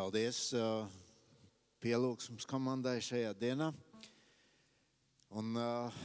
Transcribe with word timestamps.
Paldies 0.00 0.54
uh, 0.56 0.86
pielūgsmes 1.84 2.46
komandai 2.48 3.02
šajā 3.04 3.34
dienā. 3.36 3.66
Un, 5.36 5.50
uh, 5.60 5.98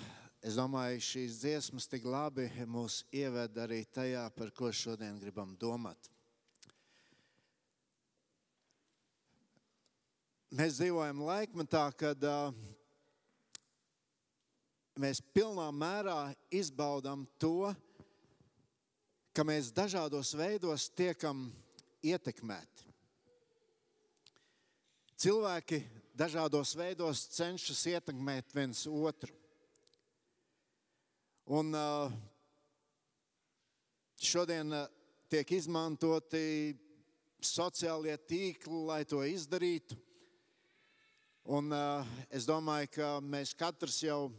es 0.44 0.58
domāju, 0.60 1.00
šīs 1.00 1.38
dziesmas 1.40 1.88
tik 1.88 2.04
labi 2.04 2.50
mūs 2.68 3.06
ieved 3.16 3.56
arī 3.64 3.78
tajā, 3.96 4.26
par 4.36 4.50
ko 4.52 4.68
šodien 4.76 5.16
gribam 5.22 5.54
domāt. 5.62 6.10
Mēs 10.52 10.76
dzīvojam 10.82 11.22
laikmetā, 11.30 11.86
kad 11.96 12.26
uh, 12.28 12.52
mēs 15.00 15.24
pilnā 15.32 15.70
mērā 15.72 16.18
izbaudām 16.52 17.24
to, 17.40 17.72
ka 19.32 19.48
mēs 19.48 19.72
dažādos 19.72 20.34
veidos 20.36 20.90
tiekam 20.92 21.48
ietekmēti. 22.04 22.92
Cilvēki 25.16 25.78
dažādos 26.12 26.74
veidos 26.76 27.22
cenšas 27.32 27.86
ietekmēt 27.88 28.52
viens 28.52 28.82
otru. 28.84 29.32
Un 31.56 31.72
šodien 34.20 34.76
tiek 35.32 35.56
izmantoti 35.56 36.76
sociālie 37.40 38.18
tīkli, 38.28 38.84
lai 38.92 39.00
to 39.08 39.24
izdarītu. 39.24 39.96
Un 41.48 41.72
es 42.28 42.44
domāju, 42.44 42.92
ka 43.00 43.16
mēs 43.24 43.56
katrs 43.56 44.02
jau 44.04 44.34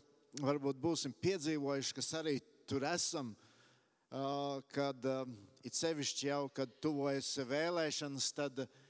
varbūt 0.44 0.76
būsim 0.76 1.16
piedzīvojuši, 1.24 2.00
kas 2.02 2.16
arī 2.20 2.40
tur 2.68 2.84
esam, 2.84 3.32
kad 4.76 5.08
it 5.64 5.72
sevišķi 5.72 6.34
jau, 6.34 6.42
kad 6.52 6.82
tuvojas 6.84 7.32
vēlēšanas, 7.48 8.34
tad 8.36 8.60
vēlēšanas 8.60 8.84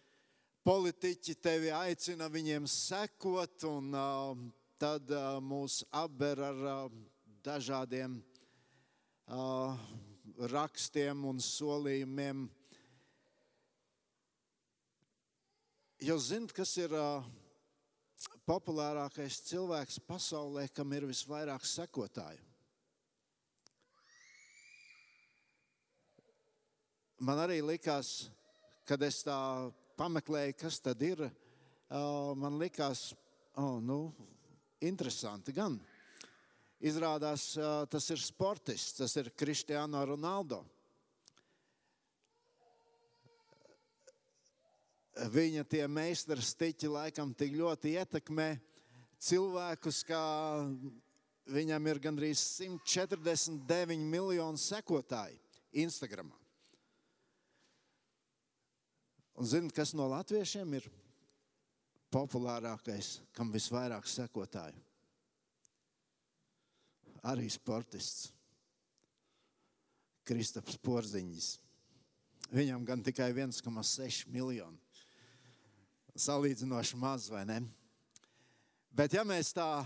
politiķi 0.67 1.36
tevi 1.39 1.69
aicina 1.70 2.27
viņiem 2.27 2.64
sekot, 2.67 3.62
un 3.69 3.92
uh, 3.95 4.33
tad 4.83 5.12
uh, 5.14 5.36
mūs 5.39 5.84
apber 5.95 6.42
ar 6.42 6.64
uh, 6.67 6.97
dažādiem 7.47 8.17
uh, 9.31 9.78
rakstiem 10.50 11.22
un 11.31 11.39
solījumiem. 11.39 12.48
Jūs 16.03 16.33
zināt, 16.33 16.56
kas 16.59 16.75
ir 16.83 16.98
uh, 16.98 17.22
populārākais 18.50 19.39
cilvēks 19.47 20.03
pasaulē, 20.11 20.67
kam 20.75 20.98
ir 20.98 21.06
visvairāk 21.06 21.62
sekotāju? 21.62 22.42
Man 27.22 27.39
arī 27.47 27.62
likās, 27.62 28.33
kad 28.84 29.00
es 29.06 29.22
tā 29.25 29.39
pameklēju, 29.97 30.56
kas 30.61 30.80
tad 30.84 31.02
ir, 31.02 31.25
man 32.36 32.58
likās, 32.61 33.11
oh, 33.56 33.78
nu, 33.83 34.12
interesanti 34.84 35.55
gan. 35.56 35.78
Izrādās, 36.84 37.55
tas 37.88 38.11
ir 38.12 38.20
sportists, 38.20 38.98
tas 38.98 39.16
ir 39.16 39.33
Cristiano 39.33 40.03
Ronaldo. 40.05 40.61
Viņa 45.33 45.64
tie 45.64 45.86
meistara 45.88 46.44
stiķi 46.44 46.91
laikam 46.92 47.33
tik 47.33 47.55
ļoti 47.56 47.94
ietekmē 47.97 48.50
cilvēkus, 49.16 50.03
ka 50.05 50.20
viņam 51.48 51.88
ir 51.88 52.03
gandrīz 52.05 52.42
149 52.60 54.05
miljoni 54.05 54.60
sekotāji 54.60 55.41
Instagram. 55.86 56.28
Un 59.37 59.45
zinot, 59.45 59.75
kas 59.77 59.92
no 59.92 60.06
latviešiem 60.09 60.79
ir 60.79 60.87
populārākais, 62.12 63.19
kam 63.37 63.51
visvairāk 63.53 64.09
sekotāju? 64.09 64.81
Arī 67.27 67.49
sportists. 67.53 68.31
Kristaps 70.27 70.78
Porziņš. 70.83 71.49
Viņam 72.55 72.84
gan 72.87 73.03
tikai 73.05 73.28
1,6 73.34 74.27
miljoni. 74.33 74.78
Salīdzinoši 76.16 76.99
maz, 76.99 77.27
vai 77.31 77.44
ne? 77.47 77.60
Bet, 78.97 79.12
ja 79.12 79.27
mēs 79.28 79.53
tā 79.55 79.84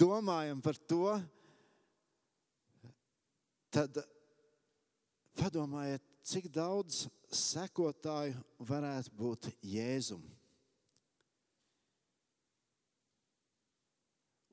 domājam 0.00 0.62
par 0.64 0.78
to, 0.88 1.18
tad 3.68 4.00
padomājiet, 5.40 6.04
cik 6.26 6.50
daudz 6.52 7.06
sekotāju 7.32 8.36
varētu 8.68 9.14
būt 9.16 9.48
Jēzum. 9.64 10.22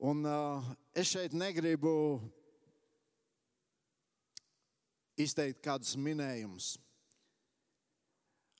Un, 0.07 0.21
uh, 0.29 0.63
es 0.93 1.09
šeit 1.09 1.33
negribu 1.33 1.91
izteikt 5.17 5.63
kādus 5.65 5.95
minējumus. 5.97 6.75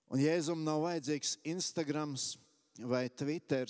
Un 0.10 0.24
Jēzum 0.24 0.64
nav 0.66 0.82
vajadzīgs 0.88 1.36
Instagram 1.48 2.16
vai 2.90 3.06
Twitter, 3.14 3.70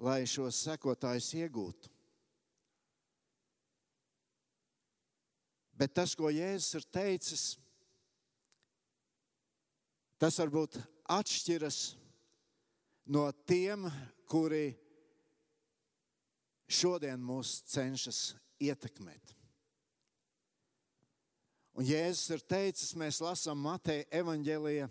lai 0.00 0.22
šos 0.30 0.62
sekotājus 0.64 1.34
iegūtu. 1.36 1.93
Bet 5.84 5.92
tas, 5.92 6.14
ko 6.16 6.32
Jēzus 6.32 6.78
ir 6.80 6.88
teicis, 6.88 7.44
Tas 10.24 10.38
varbūt 10.40 10.78
atšķiras 11.10 11.78
no 13.12 13.26
tiem, 13.44 13.82
kuri 14.30 14.70
šodien 16.70 17.20
mūs 17.20 17.58
cenšas 17.68 18.20
ietekmēt. 18.62 19.34
Un 21.74 21.84
Jēzus 21.84 22.30
ir 22.38 22.46
teicis, 22.46 22.94
mēs 22.96 23.18
lasām 23.20 23.60
Mateja 23.66 24.06
evaņģēlīja 24.22 24.86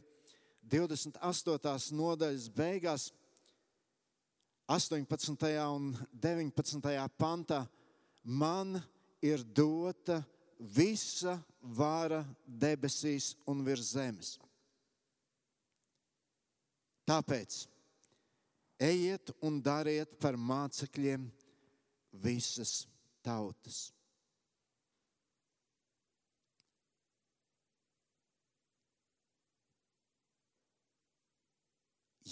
28. 0.69 1.95
nodaļas 1.97 2.49
beigās, 2.53 3.07
18. 4.69 5.49
un 5.71 5.89
19. 6.13 7.07
pantā, 7.17 7.63
man 8.21 8.77
ir 9.23 9.41
dota 9.41 10.21
visa 10.59 11.37
vara 11.61 12.23
debesīs 12.45 13.33
un 13.49 13.63
virs 13.65 13.93
zemes. 13.95 14.35
Tāpēc 17.07 17.63
ejiet 18.83 19.33
un 19.43 19.59
dariet 19.63 20.15
par 20.19 20.37
mācekļiem 20.39 21.27
visas 22.23 22.83
tautas. 23.25 23.89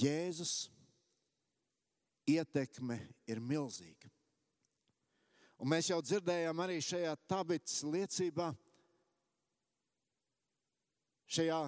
Jēzus 0.02 0.70
ietekme 2.32 2.98
ir 3.30 3.42
milzīga. 3.44 4.10
Un 5.62 5.70
mēs 5.70 5.92
jau 5.92 6.00
dzirdējām 6.02 6.58
arī 6.64 6.80
šajā 6.82 7.12
tabitas 7.30 7.84
liecībā, 7.86 8.48
šajā 11.30 11.60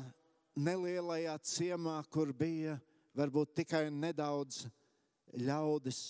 nelielajā 0.57 1.35
ciemā, 1.45 1.99
kur 2.09 2.33
bija 2.33 2.79
varbūt 3.13 3.53
tikai 3.61 3.83
nedaudz 3.93 4.63
ļaudis, 5.45 6.01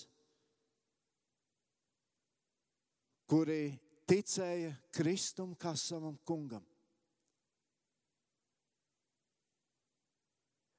kuri 3.28 3.74
ticēja 4.08 4.72
Kristum 4.88 5.52
kā 5.52 5.76
savam 5.76 6.16
kungam. 6.24 6.64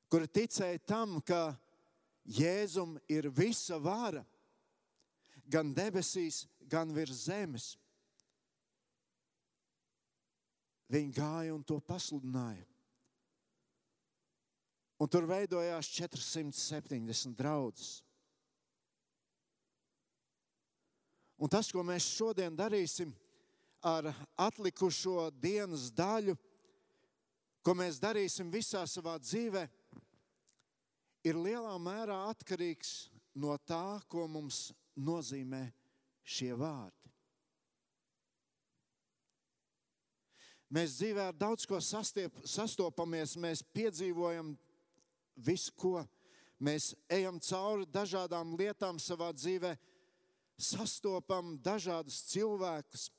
Kuri 0.10 0.26
ticēja 0.42 0.82
tam, 0.90 1.20
ka 1.22 1.52
Jēzum 2.26 2.98
ir 3.06 3.30
visa 3.30 3.78
vara, 3.78 4.26
gan 5.46 5.74
debesīs, 5.78 6.46
gan 6.46 6.55
virs 6.96 7.26
zemes. 7.26 7.76
Viņi 10.92 11.14
gāja 11.16 11.54
un 11.56 11.64
to 11.64 11.80
pasludināja. 11.82 12.66
Un 15.02 15.10
tur 15.12 15.26
veidojās 15.28 15.90
470 15.92 17.36
draugs. 17.36 18.02
Un 21.36 21.52
tas, 21.52 21.68
ko 21.68 21.84
mēs 21.84 22.06
šodien 22.16 22.56
darīsim 22.56 23.12
ar 23.84 24.08
atlikušo 24.40 25.28
dienas 25.36 25.90
daļu, 25.92 26.38
ko 27.66 27.74
mēs 27.76 28.00
darīsim 28.00 28.48
visā 28.54 28.86
savā 28.88 29.18
dzīvē, 29.20 29.66
ir 31.28 31.42
lielā 31.42 31.74
mērā 31.82 32.22
atkarīgs 32.30 33.10
no 33.36 33.58
tā, 33.68 34.00
ko 34.08 34.30
mums 34.32 34.70
nozīmē 34.96 35.66
šie 36.26 36.54
vārdi. 36.58 37.06
Mēs 40.76 40.98
dzīvē 40.98 41.30
ar 41.30 41.36
daudz 41.38 41.68
ko 41.70 41.78
sastiep, 41.80 42.36
sastopamies, 42.44 43.36
mēs 43.40 43.62
piedzīvojam 43.76 44.56
visu 45.46 45.72
ko. 45.78 46.02
Mēs 46.60 46.94
ejam 47.12 47.38
cauri 47.44 47.86
dažādām 47.92 48.56
lietām 48.58 48.98
savā 49.00 49.30
dzīvē, 49.36 49.76
sastopam 50.58 51.56
dažādus 51.62 52.22
cilvēkus, 52.32 53.10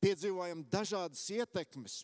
piedzīvojam 0.00 0.64
dažādas 0.72 1.22
ietekmes. 1.36 2.00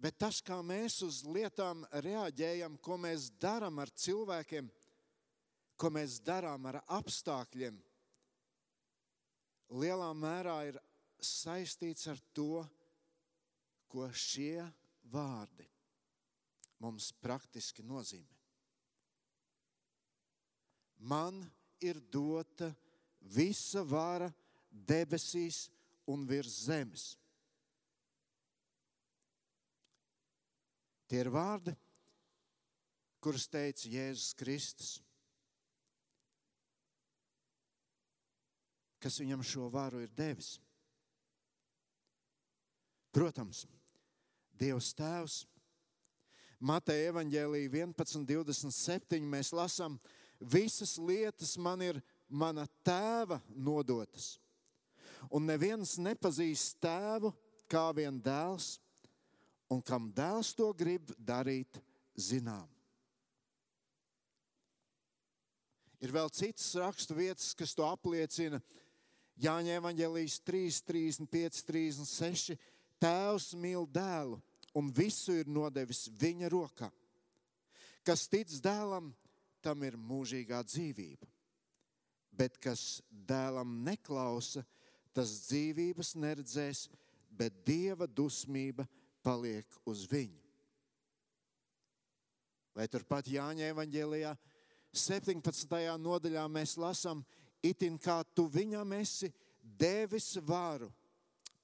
Bet 0.00 0.18
tas, 0.20 0.40
kā 0.44 0.58
mēs 0.64 0.98
uz 1.06 1.22
lietām 1.24 1.84
reaģējam, 2.04 2.76
ko 2.84 2.98
mēs 3.00 3.30
darām 3.40 3.78
ar 3.80 3.92
cilvēkiem, 3.92 4.68
ko 5.76 5.90
mēs 5.90 6.20
darām 6.24 6.66
ar 6.70 6.80
apstākļiem, 6.96 7.76
lielā 9.74 10.10
mērā 10.14 10.56
ir 10.70 10.78
saistīts 11.24 12.06
ar 12.12 12.20
to, 12.36 12.64
ko 13.88 14.08
šie 14.10 14.62
vārdi 15.12 15.66
mums 16.82 17.12
praktiski 17.22 17.84
nozīmē. 17.86 18.40
Man 21.04 21.42
ir 21.84 22.00
dota 22.12 22.70
visa 23.20 23.82
vara 23.84 24.30
debesīs 24.70 25.68
un 26.10 26.24
virs 26.28 26.64
zemes. 26.66 27.14
Tie 31.08 31.20
ir 31.20 31.30
vārdi, 31.32 31.74
kurus 33.20 33.46
teica 33.52 33.88
Jēzus 33.88 34.32
Kristus. 34.40 35.03
Kas 39.04 39.20
viņam 39.20 39.42
šo 39.44 39.68
varu 39.68 40.00
ir 40.00 40.12
devis? 40.16 40.54
Protams, 43.12 43.66
Dievs 44.56 44.94
Tēvs. 44.96 45.42
Mateja 46.64 47.10
evanģēlīja 47.12 47.68
11, 47.68 48.24
27. 48.24 49.26
Mēs 49.28 49.52
lasām, 49.52 49.98
visas 50.40 50.96
lietas 50.96 51.58
man 51.60 51.82
ir 51.84 52.00
mana 52.28 52.64
tēva 52.86 53.42
nodotas. 53.52 54.38
Un 55.28 55.44
neviens 55.48 55.98
nepazīst 56.00 56.78
tēvu 56.80 57.34
kā 57.68 57.90
vien 57.96 58.16
dēls, 58.24 58.78
un 59.68 59.82
kam 59.84 60.08
dēls 60.16 60.54
to 60.56 60.70
grib 60.76 61.12
darīt 61.18 61.80
zinām. 62.16 62.68
Ir 66.04 66.12
vēl 66.12 66.28
citas 66.36 66.66
rakstu 66.76 67.16
vietas, 67.16 67.54
kas 67.56 67.72
to 67.76 67.84
apliecina. 67.88 68.58
Jāņa 69.42 69.78
evanģēlijas 69.80 70.38
3, 70.46 70.80
35, 70.86 71.64
36. 71.66 72.58
Tēvs 73.02 73.52
mīl 73.58 73.88
dēlu 73.90 74.38
un 74.78 74.90
visu 74.94 75.34
ir 75.34 75.50
nodevis 75.50 76.06
viņa 76.20 76.50
rokā. 76.52 76.90
Kas 78.04 78.28
tic 78.30 78.50
dēlam, 78.62 79.12
tam 79.64 79.82
ir 79.86 79.96
mūžīgā 79.96 80.60
dzīvība. 80.68 81.26
Bet 82.34 82.58
kas 82.62 83.00
dēlam 83.10 83.78
neklausa, 83.86 84.64
tas 85.14 85.30
dzīvības 85.46 86.14
neredzēs, 86.18 86.88
bet 87.30 87.62
dieva 87.66 88.06
dusmība 88.06 88.86
paliek 89.24 89.66
uz 89.88 90.04
viņu. 90.10 90.42
Vai 92.74 92.88
turpat 92.90 93.30
Jāņa 93.30 93.70
evanģēlijā 93.70 94.34
17. 94.94 95.78
nodaļā 96.02 96.42
mēs 96.50 96.74
lasām, 96.78 97.22
itin 97.64 97.98
kā 97.98 98.20
tu 98.34 98.46
viņam 98.52 98.92
esi 99.00 99.32
devis 99.62 100.34
varu 100.44 100.90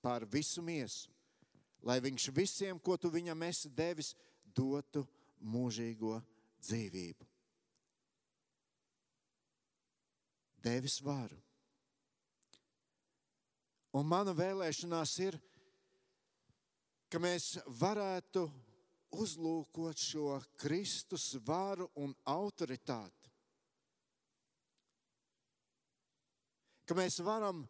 pār 0.01 0.25
visu 0.25 0.65
miesu 0.65 1.11
lai 1.83 2.01
viņš 2.01 2.29
visiem, 2.35 2.79
ko 2.79 2.97
tu 2.97 3.11
viņam 3.13 3.43
esi 3.49 3.71
devis, 3.73 4.15
dotu 4.45 5.05
mūžīgo 5.41 6.19
dzīvību. 6.61 7.27
Devis 10.61 10.99
varu. 11.01 11.39
Un 13.97 14.07
mana 14.07 14.35
vēlēšanās 14.37 15.15
ir, 15.25 15.39
ka 17.11 17.19
mēs 17.19 17.57
varētu 17.81 18.45
uzlūkot 19.19 19.99
šo 19.99 20.37
Kristus 20.61 21.33
varu 21.47 21.89
un 21.99 22.13
autoritāti. 22.29 23.20
Ka 26.91 26.97
mēs 26.99 27.21
varam 27.23 27.61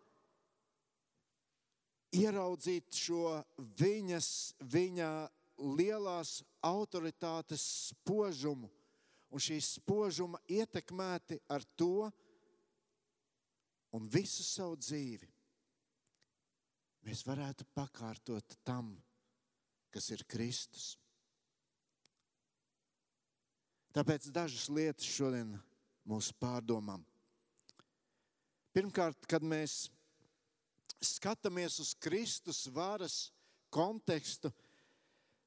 ieraudzīt 2.16 2.96
šo 2.96 3.34
viņas, 3.76 4.28
viņa 4.64 5.08
lielās 5.76 6.38
autoritātes 6.64 7.60
spožumu 7.90 8.70
un 9.28 9.42
šī 9.44 9.58
spožuma 9.60 10.40
ietekmēti 10.48 11.36
ar 11.52 11.68
to 11.76 12.08
un 13.92 14.08
visu 14.08 14.40
savu 14.40 14.80
dzīvi. 14.80 15.28
Mēs 17.04 17.20
varētu 17.28 17.68
pakārtot 17.76 18.56
tam, 18.64 18.94
kas 19.92 20.08
ir 20.16 20.24
Kristus. 20.24 20.94
Tāpēc 23.92 24.32
dažas 24.32 24.70
lietas 24.72 25.12
šodien 25.12 25.58
mūsu 26.08 26.32
pārdomām. 26.40 27.04
Pirmkārt, 28.70 29.26
kad 29.26 29.42
mēs 29.42 29.88
skatāmies 31.02 31.80
uz 31.82 31.94
Kristus 31.98 32.66
varas 32.70 33.30
kontekstu, 33.72 34.52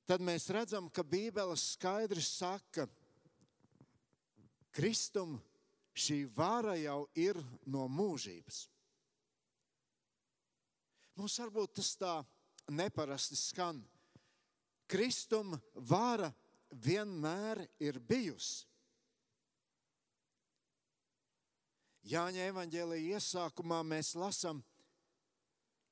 tad 0.10 0.24
mēs 0.24 0.50
redzam, 0.52 0.90
ka 0.92 1.06
Bībele 1.08 1.56
skaidri 1.60 2.24
saka, 2.24 2.88
Kristum 4.74 5.38
šī 5.94 6.24
vara 6.36 6.74
jau 6.82 7.06
ir 7.16 7.38
no 7.70 7.86
mūžības. 7.88 8.64
Mums 11.14 11.38
varbūt 11.38 11.76
tas 11.78 11.92
tā 12.02 12.14
neparasti 12.74 13.38
skan. 13.38 13.84
Kristum 14.90 15.54
vara 15.76 16.32
vienmēr 16.74 17.62
ir 17.80 18.02
bijusi. 18.02 18.66
Jāņa 22.04 22.50
evanģēlīja 22.52 23.18
iesākumā 23.18 23.80
mēs 23.88 24.12
lasām, 24.20 24.60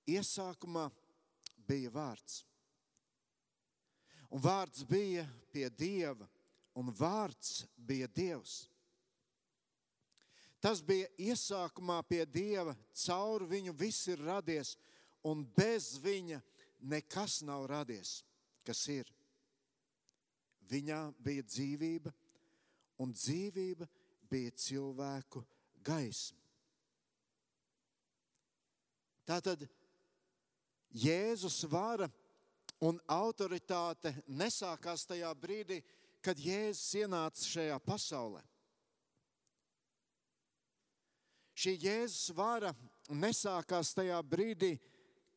Iesākumā 0.10 0.90
bija 1.68 1.92
vārds. 1.94 2.42
Un 4.32 4.42
vārds 4.42 4.84
bija 4.88 5.26
pie 5.52 5.68
Dieva, 5.70 6.28
un 6.76 6.92
vārds 6.96 7.66
bija 7.76 8.08
Dievs. 8.08 8.66
Tas 10.62 10.82
bija 10.86 11.10
iesākumā 11.18 12.00
pie 12.08 12.24
Dieva, 12.26 12.76
caur 13.06 13.48
viņu 13.50 13.74
viss 13.78 14.08
ir 14.14 14.22
radies, 14.22 14.76
un 15.26 15.44
bez 15.58 15.96
viņa 16.02 16.40
nekas 16.82 17.42
nav 17.46 17.66
radies, 17.70 18.22
kas 18.66 18.84
ir. 18.94 19.10
Viņā 20.72 21.02
bija 21.20 21.44
dzīvība, 21.44 22.14
un 23.02 23.12
dzīvība 23.12 23.90
bija 24.32 24.54
cilvēku 24.56 25.44
gaisma. 25.86 26.38
Tātad 29.28 29.64
Jēzus 30.92 31.62
vara 31.72 32.10
un 32.84 32.98
autoritāte 33.08 34.12
nesākās 34.28 35.06
tajā 35.08 35.30
brīdī, 35.40 35.80
kad 36.22 36.40
Jēzus 36.40 36.98
ienāca 37.04 37.46
šajā 37.48 37.78
pasaulē. 37.86 38.42
Šī 41.62 41.76
Jēzus 41.78 42.32
vara 42.36 42.72
nesākās 43.10 43.94
tajā 43.94 44.18
brīdī, 44.26 44.76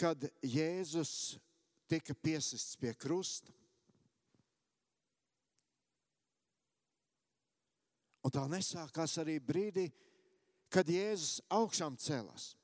kad 0.01 0.25
Jēzus 0.43 1.37
tika 1.91 2.15
piesists 2.15 2.79
pie 2.81 2.95
krusta. 2.97 3.53
Un 8.25 8.33
tā 8.33 8.47
nesākās 8.49 9.19
arī 9.21 9.37
brīdī, 9.37 9.91
kad 9.91 10.04
Jēzus 10.83 11.39
augšām 11.55 11.95
cēlās. 12.01 12.55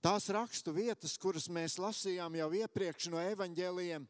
Tās 0.00 0.28
rakstu 0.30 0.72
vietas, 0.72 1.16
kuras 1.18 1.48
mēs 1.50 1.76
lasījām 1.82 2.38
jau 2.38 2.46
iepriekš 2.54 3.10
no 3.10 3.18
evaņģēlījiem, 3.20 4.06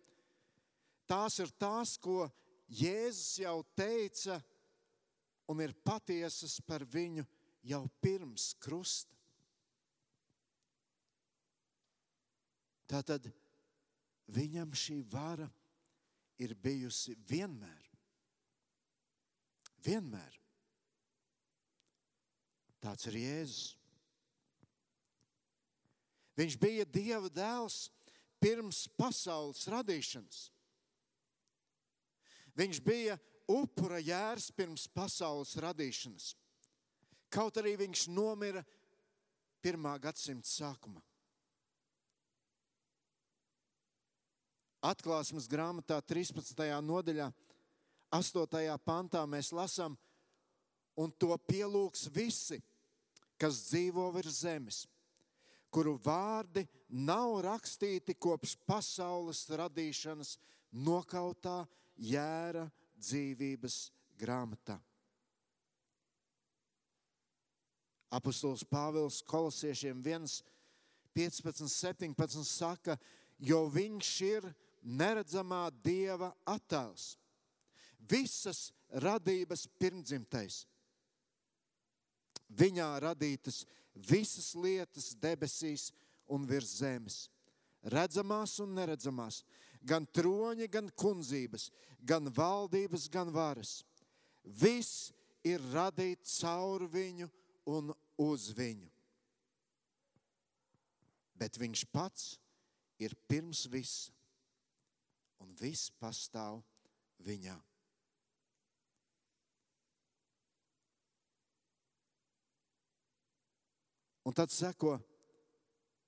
tās 1.08 1.38
ir 1.40 1.50
tās, 1.58 1.96
ko 1.96 2.28
Jēzus 2.68 3.40
jau 3.40 3.56
teica 3.74 4.38
un 5.48 5.62
ir 5.64 5.74
patiesas 5.86 6.60
par 6.66 6.84
viņu 6.84 7.24
jau 7.66 7.82
pirms 8.02 8.52
krusta. 8.62 9.16
Tātad 12.86 13.26
viņam 14.30 14.74
šī 14.76 15.00
vara 15.10 15.48
ir 16.38 16.54
bijusi 16.54 17.16
vienmēr. 17.26 17.88
Vienmēr. 19.86 20.45
Tāds 22.86 23.08
ir 23.10 23.16
Jēzus. 23.18 23.62
Viņš 26.38 26.54
bija 26.60 26.84
Dieva 26.86 27.30
dēls 27.32 27.88
pirms 28.38 28.84
pasaules 28.94 29.64
radīšanas. 29.72 30.42
Viņš 32.56 32.80
bija 32.84 33.16
upura 33.50 33.98
jērs 33.98 34.52
pirms 34.54 34.86
pasaules 34.92 35.56
radīšanas. 35.64 36.34
Kaut 37.32 37.58
arī 37.58 37.74
viņš 37.80 38.06
nomira 38.12 38.62
pirmā 39.64 39.96
gadsimta 39.98 40.46
sākumā. 40.46 41.02
Atklāsmes 44.86 45.48
grāmatā 45.50 45.98
13. 46.06 46.62
nodaļā, 46.86 47.32
8. 48.14 48.78
pantā 48.86 49.24
mēs 49.26 49.50
lasām, 49.50 49.96
un 50.94 51.10
to 51.18 51.34
pielūgs 51.48 52.06
visi, 52.14 52.60
kas 53.40 53.62
dzīvo 53.68 54.08
virs 54.14 54.42
zemes, 54.42 54.84
kuru 55.70 55.96
vārdi 56.02 56.64
nav 56.88 57.40
rakstīti 57.44 58.14
kopš 58.14 58.56
pasaules 58.68 59.44
radīšanas 59.60 60.36
nokautā 60.72 61.64
jēra 61.96 62.66
dzīvības 62.96 63.78
grāmatā. 64.18 64.78
Apostols 68.16 68.62
Pāvils 68.64 69.18
kolosiešiem 69.26 69.98
1, 70.00 70.28
15, 71.16 71.66
17 71.68 72.44
saka, 72.46 72.96
jo 73.36 73.66
viņš 73.72 74.12
ir 74.24 74.46
neredzamā 74.86 75.66
dieva 75.84 76.30
attēls, 76.46 77.16
visas 78.08 78.70
radības 79.02 79.66
pirmdzimtais. 79.80 80.62
Viņā 82.48 82.88
radītas 83.02 83.64
visas 83.94 84.52
lietas 84.54 85.14
debesīs 85.18 85.90
un 86.30 86.46
virs 86.46 86.78
zemes, 86.80 87.26
redzamās 87.82 88.58
un 88.62 88.74
neredzamās, 88.76 89.42
gan 89.82 90.06
troņi, 90.06 90.68
gan 90.70 90.90
kundzības, 90.98 91.70
gan 92.02 92.30
valdības, 92.30 93.08
gan 93.10 93.32
varas. 93.34 93.80
Viss 94.44 95.10
ir 95.46 95.62
radīts 95.72 96.38
caur 96.42 96.86
viņu 96.90 97.30
un 97.70 97.92
uz 98.22 98.50
viņu. 98.56 98.90
Bet 101.36 101.58
viņš 101.60 101.84
pats 101.92 102.36
ir 103.02 103.12
pirms 103.28 103.66
visa, 103.68 104.12
un 105.42 105.52
viss 105.60 105.90
pastāv 106.00 106.62
viņā. 107.26 107.56
Un 114.26 114.34
tad 114.34 114.50
seko 114.50 114.96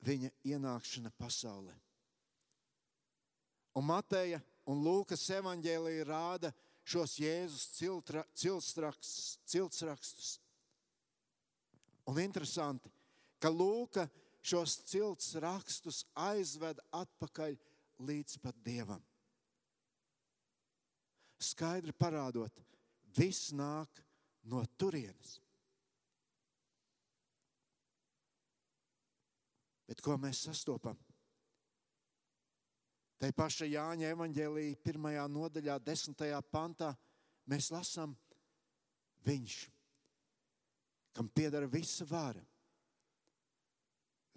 viņa 0.03 0.31
ienākšana 0.51 1.13
pasaulē. 1.19 1.75
Un 3.79 3.87
Mateja 3.87 4.41
un 4.67 4.83
Lūkas 4.83 5.23
evanģēlīja 5.39 6.07
rāda 6.09 6.51
šos 6.89 7.19
Jēzus 7.23 7.69
ciltsrakstus. 9.47 10.39
Un 12.09 12.19
interesanti, 12.23 12.91
ka 13.39 13.53
Lūka 13.53 14.09
šos 14.43 14.79
ciltsrakstus 14.89 16.03
aizved 16.19 16.81
atpakaļ 16.97 17.57
līdz 18.09 18.39
pat 18.43 18.57
Dievam. 18.65 19.03
Skaidri 21.39 21.93
parādot, 21.95 22.55
viss 23.15 23.53
nāk 23.55 24.03
no 24.51 24.65
turienes. 24.81 25.39
Bet 29.89 30.03
ko 30.05 30.19
mēs 30.21 30.45
sastopam? 30.45 30.99
Tā 33.19 33.31
paša 33.35 33.67
Jāņa 33.67 34.13
evanģēlīja 34.13 34.79
pirmajā 34.85 35.25
nodaļā, 35.33 35.79
desmitajā 35.83 36.39
pantā, 36.53 36.93
mēs 37.51 37.73
lasām, 37.75 38.13
viņš, 39.27 39.57
kam 41.17 41.31
pieder 41.35 41.67
visa 41.67 42.07
vara. 42.07 42.45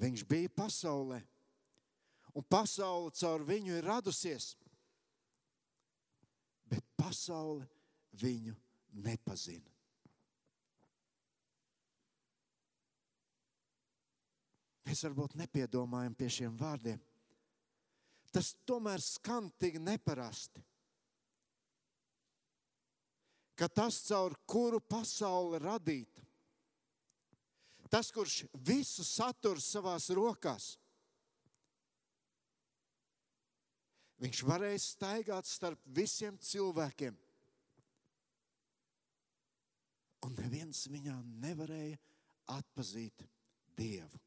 Viņš 0.01 0.23
bija 0.25 0.49
pasaulē, 0.55 1.19
un 2.33 2.47
pasaule 2.49 3.11
caur 3.13 3.45
viņu 3.45 3.75
ir 3.77 3.85
radusies, 3.85 4.55
bet 6.71 6.87
pasaule 6.97 7.67
viņu 8.17 8.55
nepazina. 9.03 9.69
Mēs 14.91 15.05
varbūt 15.05 15.37
nepiedomājam 15.39 16.11
pie 16.19 16.27
šiem 16.27 16.55
vārdiem. 16.59 16.97
Tas 18.35 18.49
tomēr 18.67 18.99
skan 18.99 19.45
tik 19.55 19.77
neparasti. 19.79 20.59
Ka 23.55 23.69
tas, 23.71 24.01
caur 24.03 24.33
kuru 24.43 24.81
pasaule 24.83 25.61
radīta, 25.63 26.25
tas, 27.93 28.09
kurš 28.11 28.41
visu 28.67 29.05
satur 29.07 29.61
savās 29.63 30.09
rokās, 30.11 30.73
viņš 34.19 34.41
varēja 34.49 34.81
staigāt 34.83 35.47
starp 35.47 35.85
visiem 35.85 36.35
cilvēkiem. 36.35 37.15
Un 40.27 40.35
neviens 40.41 40.83
viņā 40.91 41.15
nevarēja 41.45 41.95
atpazīt 42.57 43.23
Dievu. 43.79 44.19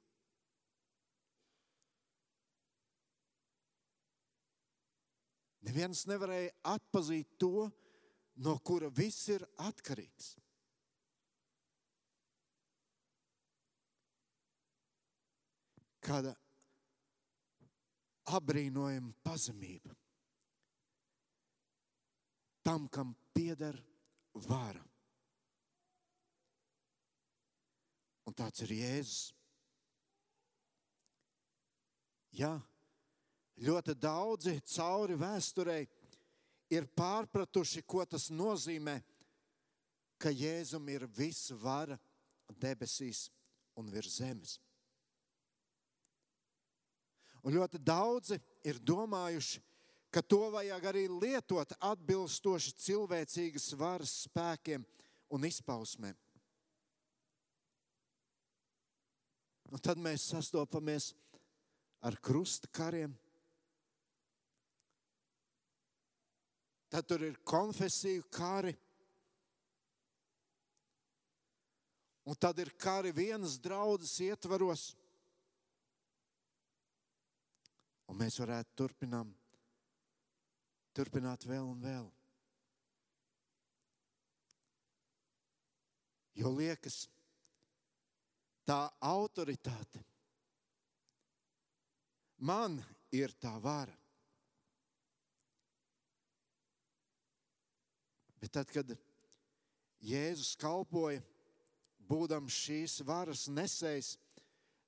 Neviens 5.64 6.04
nevarēja 6.10 6.52
atpazīt 6.74 7.38
to, 7.40 7.68
no 8.44 8.56
kura 8.60 8.90
viss 8.92 9.28
ir 9.32 9.46
atkarīgs. 9.64 10.34
Kāda 16.04 16.34
apbrīnojama 18.36 19.14
pazemība 19.24 19.94
tam, 22.64 22.88
kam 22.88 23.12
pieder 23.36 23.76
vara. 24.48 24.82
Un 28.24 28.36
tāds 28.36 28.64
ir 28.64 28.72
Jēzus. 28.72 29.34
Jā, 32.34 32.54
ļoti 33.62 33.94
daudzi 33.98 34.56
cauri 34.74 35.16
vēsturei 35.18 35.84
ir 36.74 36.88
pārpratuši, 36.96 37.84
ko 37.86 38.04
tas 38.08 38.30
nozīmē, 38.30 38.98
ka 40.18 40.32
Jēzum 40.32 40.88
ir 40.88 41.06
visa 41.06 41.56
vara 41.58 41.98
debesīs 42.60 43.28
un 43.78 43.90
virs 43.90 44.18
zemes. 44.18 44.58
Un 47.44 47.52
ļoti 47.52 47.78
daudzi 47.84 48.38
ir 48.64 48.80
domājuši, 48.80 49.60
ka 50.14 50.22
to 50.22 50.46
vajag 50.54 50.84
arī 50.88 51.04
lietot 51.10 51.74
atbilstoši 51.76 52.72
cilvēcīgas 52.80 53.72
varas 53.76 54.14
spēkiem 54.24 54.84
un 55.34 55.44
izpausmēm. 55.44 56.16
Un 59.74 59.82
tad 59.82 59.98
mēs 59.98 60.28
sastopamies 60.30 61.10
ar 62.04 62.16
krusta 62.22 62.70
kariem, 62.70 63.12
Tad 66.94 67.08
tur 67.10 67.22
ir 67.26 67.40
konfesiju 67.42 68.22
kari. 68.30 68.70
Un 72.24 72.36
tad 72.38 72.60
ir 72.62 72.70
kari 72.78 73.10
vienas 73.10 73.56
draudzes 73.58 74.12
ietvaros. 74.22 74.84
Un 78.06 78.20
mēs 78.20 78.38
varētu 78.38 78.78
turpinām, 78.78 79.32
turpināt 80.94 81.48
vēl 81.50 81.66
un 81.66 81.82
vēl. 81.82 82.06
Jo 86.38 86.54
liekas, 86.54 87.00
tā 88.70 88.78
autoritāte 89.02 90.06
man 92.38 92.78
ir 93.10 93.34
tā 93.42 93.58
vara. 93.58 94.03
Bet 98.44 98.52
tad, 98.52 98.68
kad 98.68 98.90
Jēzus 100.04 100.50
kalpoja, 100.60 101.22
būdams 102.04 102.52
šīs 102.52 102.98
varas 103.08 103.46
nesējs 103.48 104.18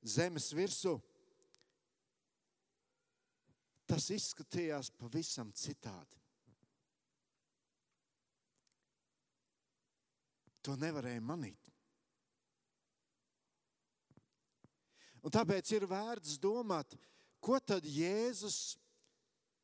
zemes 0.05 0.51
virsū, 0.53 0.93
tas 3.89 4.11
izskatījās 4.13 4.91
pavisam 5.01 5.55
citādi. 5.57 6.21
To 10.69 10.77
nevarēja 10.77 11.25
manīt. 11.25 11.73
Un 15.25 15.33
tāpēc 15.33 15.73
ir 15.79 15.89
vērts 15.89 16.37
domāt, 16.45 16.93
ko 17.41 17.57
tad 17.65 17.89
Jēzus 17.89 18.77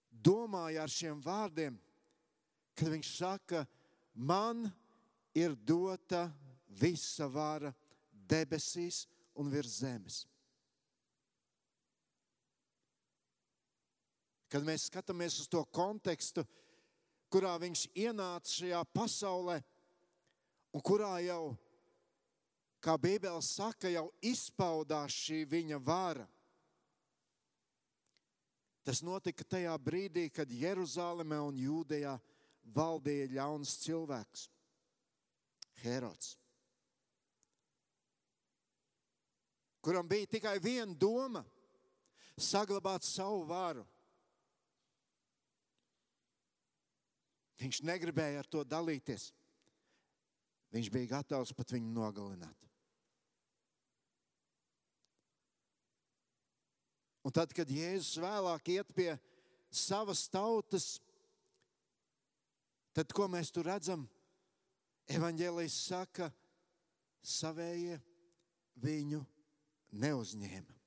domāja 0.09 0.87
ar 0.89 0.97
šiem 0.97 1.21
vārdiem, 1.21 1.77
kad 2.73 2.89
viņš 2.89 3.15
saka, 3.19 3.67
man 4.15 4.67
ir 5.35 5.55
dota 5.57 6.29
visa 6.69 7.29
vara 7.29 7.73
debesīs 8.13 9.07
un 9.35 9.51
virs 9.53 9.81
zemes. 9.81 10.23
Kad 14.53 14.65
mēs 14.69 14.89
skatāmies 14.91 15.39
uz 15.41 15.49
to 15.49 15.63
kontekstu, 15.73 16.45
kurā 17.33 17.55
viņš 17.61 17.87
ienāca 17.97 18.53
šajā 18.53 18.83
pasaulē, 18.93 19.57
un 20.77 20.85
kurā 20.85 21.15
jau, 21.25 21.55
kā 22.85 22.99
Bībele 23.01 23.41
saka, 23.41 23.89
jau 23.89 24.11
izpaudās 24.21 25.17
šī 25.25 25.47
viņa 25.49 25.81
vara. 25.81 26.27
Tas 28.85 29.01
notika 29.01 29.47
tajā 29.47 29.73
brīdī, 29.79 30.27
kad 30.35 30.51
Jeruzalemē 30.51 31.39
un 31.41 31.57
Jūdejā 31.57 32.17
valdīja 32.65 33.31
ļauns 33.33 33.77
cilvēks, 33.83 34.49
Herods, 35.83 36.37
kuram 39.83 40.07
bija 40.07 40.31
tikai 40.37 40.59
viena 40.63 40.95
doma- 40.95 41.43
saglabāt 42.53 43.03
savu 43.03 43.43
varu. 43.49 43.83
Viņš 47.59 47.83
negribēja 47.83 48.39
ar 48.43 48.47
to 48.47 48.65
dalīties. 48.65 49.33
Viņš 50.73 50.89
bija 50.91 51.19
gatavs 51.19 51.53
pat 51.53 51.75
viņu 51.75 51.93
nogalināt. 51.93 52.63
Un 57.23 57.31
tad, 57.31 57.53
kad 57.55 57.71
Jēzus 57.71 58.19
vēlāk 58.19 58.73
iet 58.75 58.89
pie 58.97 59.13
savas 59.71 60.25
tautas, 60.29 60.97
tad 62.97 63.13
ko 63.17 63.29
mēs 63.31 63.53
tur 63.55 63.69
redzam? 63.69 64.07
Evangelijas 65.11 65.75
saka, 65.89 66.31
savējie 67.23 67.99
viņu 68.83 69.21
neuzņēma. 70.03 70.79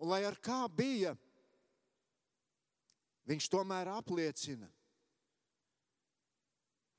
Un 0.00 0.08
lai 0.08 0.22
ar 0.24 0.38
kā 0.40 0.62
bija, 0.72 1.12
viņš 3.28 3.50
tomēr 3.52 3.90
apliecina, 3.92 4.70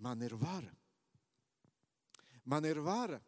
man 0.01 0.21
ir 0.21 0.37
vara. 0.37 0.75
Man 2.45 2.65
ir 2.65 2.79
vara 2.81 3.19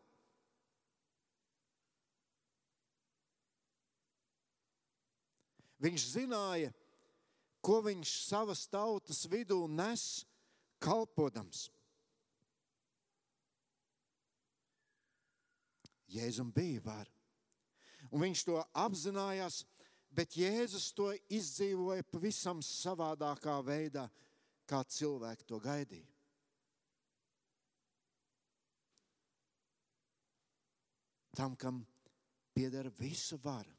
Viņš 5.83 6.03
zināja, 6.13 6.71
ko 7.63 7.79
viņš 7.85 8.11
savas 8.27 8.65
tautas 8.67 9.23
vidū 9.31 9.63
nes 9.71 10.03
kalpodams. 10.83 11.69
Jēzum 16.13 16.51
bija 16.53 16.81
vara. 16.85 17.09
Un 18.13 18.21
viņš 18.21 18.43
to 18.45 18.59
apzinājās, 18.77 19.63
bet 20.13 20.35
Jēzus 20.37 20.91
to 20.93 21.09
izdzīvoja 21.33 22.05
pavisam 22.11 22.59
savādākā 22.61 23.55
veidā, 23.65 24.05
kā 24.69 24.83
cilvēki 24.85 25.47
to 25.49 25.57
gaidīja. 25.63 26.09
Tam, 31.33 31.55
kam 31.57 31.81
pieder 32.53 32.91
visa 32.99 33.39
vara 33.41 33.73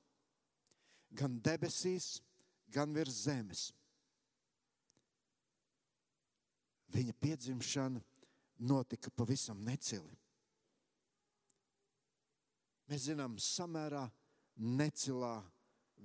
gan 1.15 1.39
debesīs, 1.39 2.19
gan 2.75 2.91
virs 2.95 3.23
zemes. 3.29 3.69
Viņa 6.95 7.15
piedzimšana 7.21 8.03
notika 8.63 9.11
pavisam 9.11 9.65
necili. 9.67 10.15
Mēs 12.91 13.09
zinām, 13.09 13.39
samērā 13.41 14.05
necilā 14.61 15.39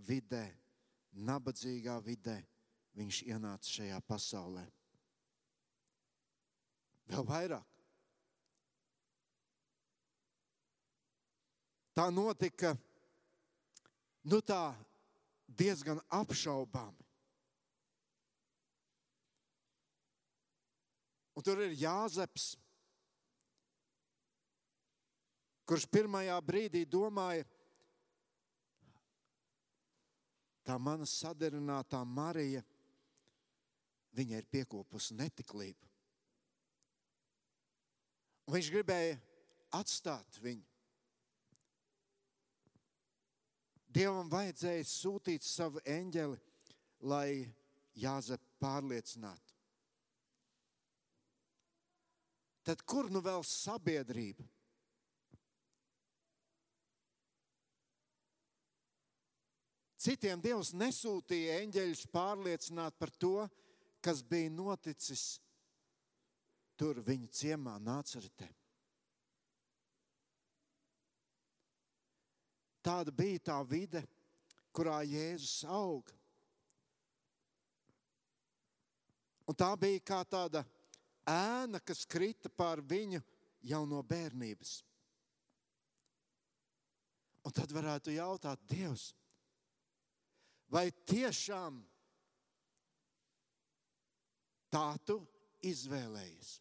vidē, 0.07 0.45
nabadzīgā 1.13 1.99
vidē 2.01 2.39
viņš 2.97 3.23
ienāca 3.29 3.69
šajā 3.69 3.99
pasaulē. 4.07 4.63
Vēl 7.09 7.25
vairāk. 7.25 7.65
Tā 11.97 12.05
notika 12.13 12.75
nu 14.29 14.39
tā 14.45 14.71
diezgan 15.59 15.99
apšaubāmi. 16.15 16.98
Un 21.39 21.43
tur 21.47 21.61
ir 21.63 21.71
Jāzeps, 21.79 22.49
kurš 25.63 25.85
pirmajā 25.87 26.35
brīdī 26.43 26.81
domāja, 26.83 27.45
tā 30.67 30.75
mana 30.75 31.07
sadarinātā 31.07 32.01
Marija, 32.03 32.59
viņa 34.19 34.41
ir 34.41 34.49
piekopusi 34.51 35.15
netiklību. 35.15 35.87
Un 38.49 38.57
viņš 38.57 38.71
gribēja 38.73 39.15
atstāt 39.79 40.41
viņu. 40.43 40.67
Dievam 43.95 44.27
vajadzēja 44.27 44.83
sūtīt 44.91 45.47
savu 45.47 45.79
eņģeli, 45.87 46.41
lai 47.07 47.29
Jāzep 47.95 48.43
pārliecinātu. 48.59 49.48
Tad 52.69 52.83
kur 52.85 53.07
nu 53.09 53.17
vēl 53.25 53.41
sabiedrība? 53.49 54.43
Citiem 59.97 60.37
Dievs 60.37 60.69
nesūtīja 60.77 61.55
eņģeļus 61.63 62.03
pārliecināt 62.13 62.93
par 63.01 63.09
to, 63.17 63.47
kas 64.05 64.21
bija 64.21 64.53
noticis 64.53 65.39
tur 66.77 67.01
viņa 67.01 67.33
ciemā, 67.41 67.73
Nācaritē. 67.81 68.51
Tāda 72.85 73.11
bija 73.11 73.47
tā 73.49 73.57
vide, 73.65 74.05
kurā 74.69 75.01
Jēzus 75.09 75.65
aug. 75.65 76.13
Un 79.49 79.57
tā 79.57 79.73
bija 79.81 80.05
kā 80.05 80.21
tāda 80.37 80.61
ēna, 81.29 81.81
kas 81.85 82.05
krita 82.09 82.49
pār 82.49 82.81
viņu 82.81 83.21
jau 83.69 83.83
no 83.89 84.01
bērnības. 84.05 84.79
Un 87.47 87.55
tad 87.55 87.71
varētu 87.73 88.13
jautāt, 88.13 88.61
Dievs, 88.69 89.11
vai 90.69 90.89
tiešām 91.07 91.79
tā 94.73 94.87
tu 95.07 95.21
izvēlējies? 95.65 96.57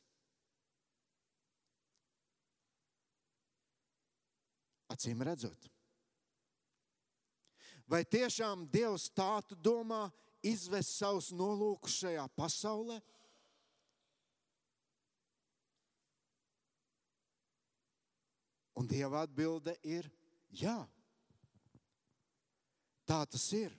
Acīm 4.88 5.20
redzot. 5.26 5.68
Vai 7.88 8.04
tiešām 8.04 8.66
Dievs 8.72 9.08
tā 9.16 9.42
tu 9.48 9.56
domā 9.56 10.06
izvest 10.44 10.96
savus 10.96 11.30
nolūkus 11.32 11.98
šajā 12.02 12.24
pasaulē? 12.36 12.98
Un 18.78 18.86
Dieva 18.86 19.24
atbilde 19.26 19.74
ir 19.82 20.06
jā. 20.54 20.78
Tā 23.08 23.24
tas 23.26 23.46
ir. 23.56 23.74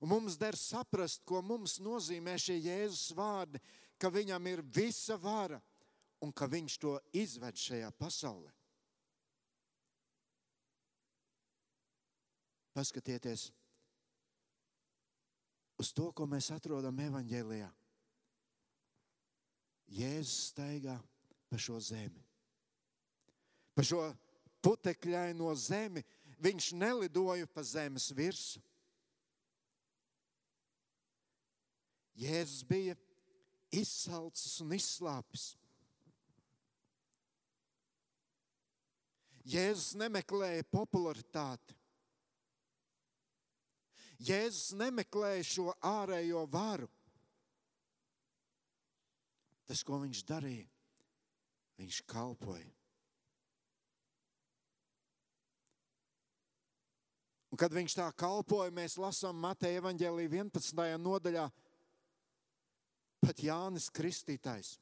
Un 0.00 0.10
mums 0.10 0.36
der 0.36 0.58
saprast, 0.58 1.22
ko 1.24 1.40
mums 1.42 1.78
nozīmē 1.80 2.36
šie 2.40 2.58
Jēzus 2.58 3.14
vārdi, 3.16 3.62
ka 3.96 4.10
viņam 4.12 4.50
ir 4.50 4.62
visa 4.62 5.16
vara 5.16 5.60
un 6.20 6.32
ka 6.32 6.48
viņš 6.50 6.76
to 6.82 6.96
izved 7.16 7.56
šajā 7.60 7.88
pasaulē. 7.96 8.52
Paskatieties 12.76 13.48
uz 15.80 15.92
to, 15.96 16.10
ko 16.12 16.26
mēs 16.28 16.50
atrodam 16.52 16.98
evanģēlijā. 17.06 17.70
Jēzus 19.86 20.50
staigā 20.50 20.96
pa 21.50 21.58
šo 21.62 21.78
zemi, 21.80 22.22
pa 23.74 23.84
šo 23.86 24.08
putekļaino 24.64 25.52
zemi. 25.54 26.04
Viņš 26.42 26.72
nelidoja 26.76 27.46
pa 27.48 27.62
zemes 27.64 28.10
virsmu. 28.12 28.60
Jēzus 32.16 32.64
bija 32.68 32.96
izsalcis 33.72 34.58
un 34.64 34.74
izslāpis. 34.76 35.54
Jēzus 39.46 39.94
nemeklēja 40.00 40.64
popularitāti. 40.72 41.76
Jēzus 44.26 44.72
nemeklēja 44.80 45.44
šo 45.46 45.72
ārējo 45.84 46.46
varu. 46.50 46.88
Tas, 49.66 49.82
ko 49.82 49.98
viņš 50.02 50.22
darīja, 50.28 50.66
viņš 51.80 52.00
kalpoja. 52.06 52.68
Un, 57.50 57.58
kad 57.58 57.74
viņš 57.74 57.94
tā 57.98 58.06
kalpoja, 58.18 58.74
mēs 58.74 58.98
lasām 59.00 59.38
Mateja 59.42 59.80
evaņģēlī 59.80 60.26
11. 60.28 60.82
nodaļā, 61.02 61.46
pat 63.22 63.42
Jānis 63.42 63.88
Kristītājs. 63.94 64.76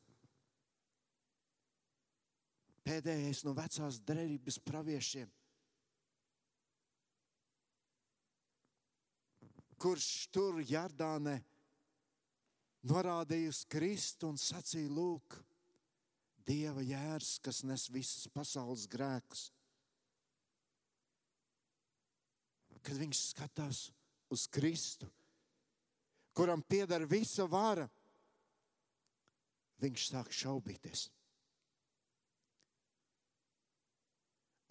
Pēdējais 2.85 3.45
no 3.47 3.55
vecās 3.57 4.01
derības 4.05 4.59
praviešiem, 4.61 5.31
kurš 9.81 10.09
tur 10.35 10.61
Jardānē 10.61 11.39
norādīja 12.89 13.51
uz 13.53 13.65
Kristu 13.71 14.31
un 14.33 14.39
sacīja: 14.41 14.93
Lūk, 14.93 15.39
Dieva 16.45 16.83
jērs, 16.85 17.39
kas 17.41 17.63
nes 17.65 17.87
visas 17.89 18.29
pasaules 18.29 18.85
grēkus. 18.93 19.49
Kad 22.85 22.99
viņš 23.01 23.21
skatās 23.31 23.87
uz 24.29 24.45
Kristu, 24.53 25.09
kuram 26.37 26.61
pieder 26.61 27.07
visa 27.09 27.47
vara, 27.49 27.87
viņš 29.81 30.09
sāk 30.11 30.33
šaubīties. 30.37 31.07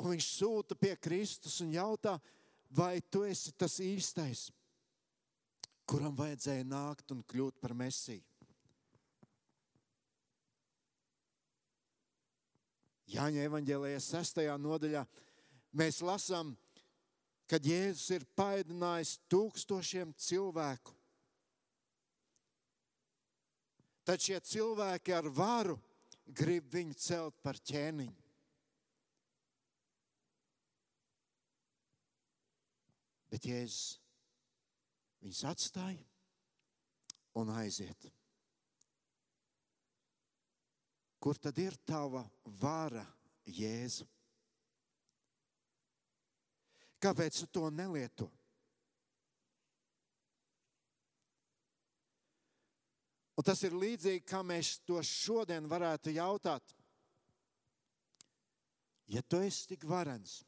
Un 0.04 0.14
viņš 0.14 0.28
sūta 0.36 0.78
pie 0.78 0.94
Kristus 1.02 1.58
un 1.64 1.74
jautā, 1.74 2.20
vai 2.70 3.00
tu 3.02 3.24
esi 3.26 3.54
tas 3.58 3.80
īstais, 3.82 4.52
kuram 5.90 6.16
vajadzēja 6.18 6.66
nākt 6.68 7.12
un 7.16 7.24
kļūt 7.28 7.60
par 7.62 7.76
mesiju. 7.78 8.24
Jāņa 13.14 13.46
evanģēlējā 13.46 14.00
sestajā 14.02 14.56
nodaļā 14.58 15.04
mēs 15.78 16.00
lasām, 16.06 16.54
kad 17.50 17.66
Jēzus 17.68 18.10
ir 18.16 18.26
paēdinājis 18.38 19.18
tūkstošiem 19.30 20.16
cilvēku. 20.18 20.96
Tad 24.04 24.24
šie 24.24 24.40
cilvēki 24.44 25.14
ar 25.16 25.30
varu 25.32 25.78
grib 26.26 26.72
viņu 26.74 26.98
celt 27.00 27.38
par 27.44 27.60
ķēniņu. 27.60 28.16
Bet 33.34 33.46
Jēzus 33.50 34.03
viņus 35.24 35.44
atstāja 35.48 36.04
un 37.40 37.52
aiziet. 37.56 38.10
Kur 41.24 41.40
tad 41.40 41.58
ir 41.64 41.78
tava 41.88 42.26
vara, 42.60 43.06
Jēzu? 43.48 44.06
Kāpēc 47.04 47.40
tu 47.42 47.48
to 47.60 47.70
nelieto? 47.72 48.30
Un 53.34 53.48
tas 53.48 53.64
ir 53.66 53.74
līdzīgi, 53.76 54.22
kā 54.30 54.44
mēs 54.46 54.78
to 54.86 55.00
šodien 55.04 55.66
varētu 55.72 56.14
jautāt. 56.14 56.76
Ja 59.12 59.24
tu 59.24 59.40
esi 59.44 59.66
tik 59.74 59.88
varens, 59.90 60.42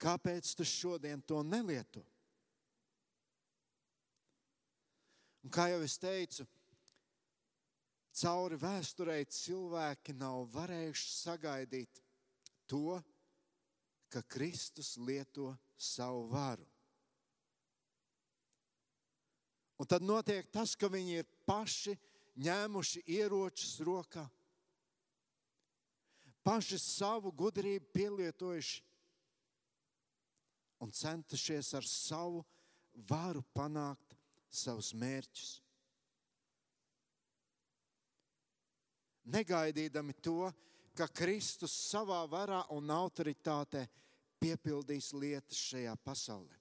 kāpēc 0.00 0.54
tu 0.56 0.64
šodien 0.66 1.20
to 1.22 1.42
nelieto? 1.44 2.02
Un 5.44 5.52
kā 5.52 5.70
jau 5.72 5.80
es 5.84 5.96
teicu, 6.00 6.44
cauri 8.20 8.58
vēsturei 8.60 9.24
cilvēki 9.24 10.14
nav 10.20 10.44
varējuši 10.52 11.12
sagaidīt 11.14 12.02
to, 12.68 12.98
ka 14.10 14.22
Kristus 14.26 14.96
lieto 14.98 15.54
savu 15.78 16.26
varu. 16.32 16.66
Un 19.80 19.88
tad 19.88 20.04
notiek 20.04 20.50
tas, 20.52 20.74
ka 20.76 20.90
viņi 20.92 21.22
ir 21.22 21.28
paši 21.48 21.94
ņēmuši 22.44 23.00
ieročus 23.16 23.78
rokā, 23.86 24.26
paši 26.44 26.76
savu 26.82 27.32
gudrību 27.32 27.88
pielietojuši 27.94 28.89
un 30.80 30.92
centušies 30.92 31.74
ar 31.76 31.86
savu 31.86 32.44
varu 33.08 33.42
panākt 33.54 34.16
savus 34.50 34.92
mērķus. 34.96 35.50
Negaidīdami 39.30 40.16
to, 40.24 40.50
ka 40.96 41.06
Kristus 41.14 41.74
savā 41.90 42.22
varā 42.28 42.64
un 42.74 42.90
autoritātē 42.90 43.84
piepildīs 44.40 45.12
lietas 45.14 45.60
šajā 45.70 45.94
pasaulē. 46.04 46.56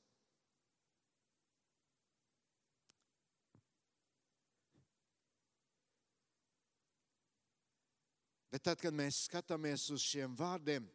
Bet 8.49 8.63
tad, 8.65 8.79
kad 8.82 8.95
mēs 8.97 9.25
skatāmies 9.27 9.84
uz 9.93 10.01
šiem 10.01 10.34
vārdiem, 10.38 10.88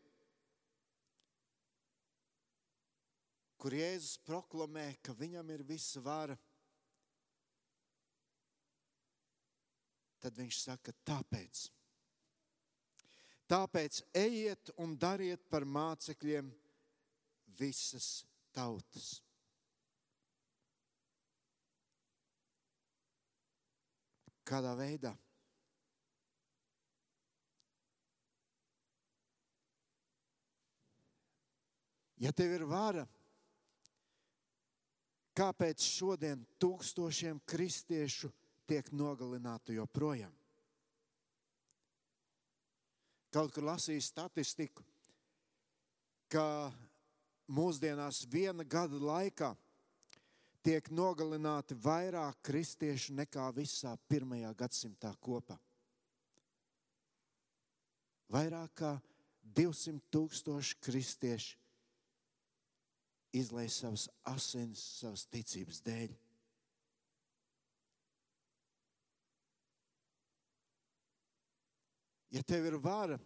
kur 3.64 3.72
Jēzus 3.72 4.18
proklamē, 4.20 4.90
ka 5.00 5.14
viņam 5.16 5.48
ir 5.54 5.62
visa 5.64 6.02
vara, 6.04 6.34
tad 10.20 10.36
viņš 10.36 10.58
saka, 10.66 10.92
tāpēc. 11.08 11.62
Tāpēc 13.48 14.02
ejiet 14.20 14.74
un 14.84 14.92
dariet 15.00 15.48
par 15.48 15.64
mācekļiem 15.64 16.52
visas 17.56 18.10
tautas. 18.52 19.08
Kādā 24.44 24.76
veidā? 24.76 25.16
Ja 32.20 32.36
tev 32.36 32.58
ir 32.60 32.68
vara, 32.68 33.08
kāpēc 35.34 35.82
šodien 35.82 36.44
tūkstošiem 36.62 37.40
kristiešu 37.46 38.30
tiek 38.68 38.88
nogalināti 38.94 39.76
joprojām. 39.78 40.32
Kaut 43.34 43.50
kur 43.50 43.66
lasīju 43.66 44.02
statistiku, 44.06 44.84
ka 46.30 46.70
mūsdienās 47.50 48.22
viena 48.30 48.62
gada 48.62 49.00
laikā 49.00 49.50
tiek 50.64 50.86
nogalināti 50.94 51.74
vairāk 51.82 52.38
kristiešu 52.46 53.16
nekā 53.18 53.48
visā 53.56 53.96
pirmajā 54.08 54.54
gadsimtā 54.56 55.10
kopā. 55.20 55.58
Vairāk 58.30 58.78
kā 58.78 58.92
200 59.58 60.00
tūkstoši 60.14 60.78
kristieši 60.80 61.58
izlaiž 63.34 63.74
savas 63.74 64.06
asinis, 64.30 64.82
savas 65.00 65.26
ticības 65.26 65.82
dēļ. 65.84 66.14
Ja 72.34 72.42
tev 72.42 72.66
ir 72.66 72.78
vara, 72.82 73.18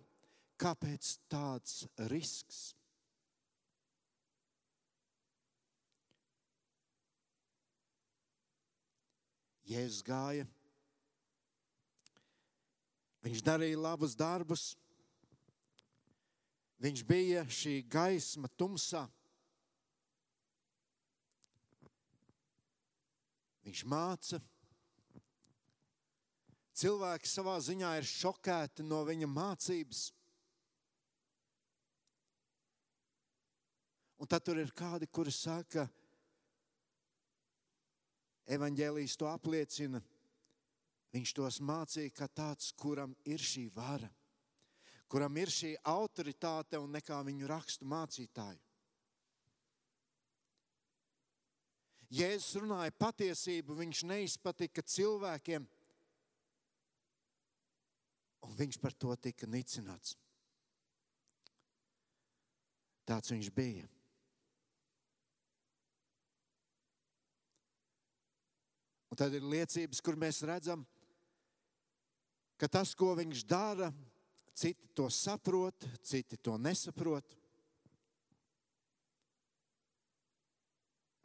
kāpēc 0.60 1.14
tāds 1.32 1.86
risks? 2.10 2.74
Jēzus 9.68 10.00
gāja, 10.04 10.46
viņš 13.24 13.42
darīja 13.44 13.80
labus 13.84 14.14
darbus, 14.16 14.70
viņš 16.80 17.04
bija 17.04 17.44
šī 17.52 17.82
gaisma 17.92 18.48
tumsā. 18.56 19.04
Viņš 23.68 23.84
māca, 23.84 24.40
Cilvēki 26.78 27.26
savā 27.26 27.56
ziņā 27.58 27.88
ir 27.98 28.06
šokēti 28.06 28.84
no 28.86 29.00
viņa 29.02 29.26
mācības. 29.26 30.02
Un 34.22 34.30
tad 34.30 34.44
tur 34.46 34.60
ir 34.62 34.70
kādi, 34.78 35.08
kuri 35.10 35.32
saka, 35.34 35.88
evanģēlijas 38.46 39.18
to 39.18 39.26
apliecina. 39.30 40.02
Viņš 41.16 41.34
tos 41.40 41.58
mācīja, 41.64 42.14
ka 42.14 42.30
tāds, 42.30 42.70
kuram 42.78 43.16
ir 43.26 43.42
šī 43.42 43.66
vara, 43.74 44.10
kuram 45.10 45.34
ir 45.40 45.50
šī 45.50 45.72
autoritāte 45.82 46.78
un 46.78 46.94
nekā 46.94 47.18
viņu 47.26 47.50
rakstu 47.50 47.90
mācītāju. 47.90 48.67
Jēzus 52.08 52.56
runāja 52.62 52.94
patiesību, 52.96 53.76
viņš 53.82 54.04
neizpatika 54.08 54.80
cilvēkiem, 54.80 55.66
un 58.48 58.56
viņš 58.56 58.78
par 58.80 58.96
to 58.96 59.12
tika 59.20 59.48
nicināts. 59.50 60.16
Tāds 63.08 63.32
viņš 63.32 63.50
bija. 63.52 63.88
Un 69.08 69.20
tad 69.20 69.36
ir 69.36 69.44
liecības, 69.44 70.00
kur 70.04 70.16
mēs 70.20 70.42
redzam, 70.48 70.84
ka 72.60 72.68
tas, 72.72 72.94
ko 72.96 73.14
viņš 73.16 73.44
dara, 73.48 73.88
citi 74.56 74.90
to 74.96 75.08
saprot, 75.12 75.86
citi 76.02 76.36
to 76.36 76.56
nesaprot. 76.60 77.36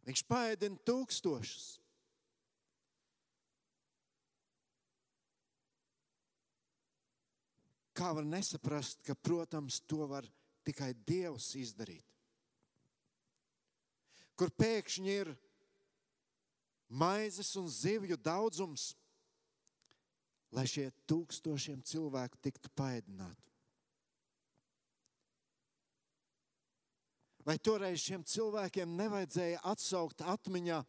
Viņš 0.04 0.24
paēdina 0.28 0.80
tūkstošus. 0.84 1.68
Kā 7.94 8.10
var 8.18 8.26
nesaprast, 8.26 9.04
ka, 9.06 9.16
protams, 9.16 9.78
to 9.88 10.08
var 10.10 10.26
tikai 10.66 10.92
Dievs 11.08 11.54
izdarīt? 11.60 12.04
Kur 14.34 14.50
pēkšņi 14.58 15.14
ir 15.14 15.30
maizes 16.90 17.54
un 17.62 17.70
zivju 17.70 18.18
daudzums, 18.18 18.92
lai 20.54 20.66
šie 20.70 20.90
tūkstošiem 21.10 21.86
cilvēku 21.86 22.42
tiktu 22.42 22.74
paēdināti. 22.78 23.53
Vai 27.44 27.58
toreiz 27.60 28.00
šiem 28.00 28.24
cilvēkiem 28.24 28.94
nevajadzēja 28.96 29.64
atsaukt 29.68 30.24
atmiņā 30.24 30.80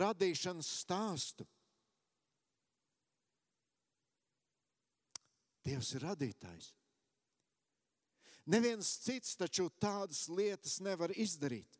radīšanas 0.00 0.70
stāstu? 0.80 1.44
Dievs 5.64 5.94
ir 5.96 6.04
radītājs. 6.04 6.72
Neviens 8.52 8.88
cits 9.00 9.36
taču 9.40 9.70
tādas 9.80 10.26
lietas 10.28 10.76
nevar 10.84 11.12
izdarīt. 11.16 11.78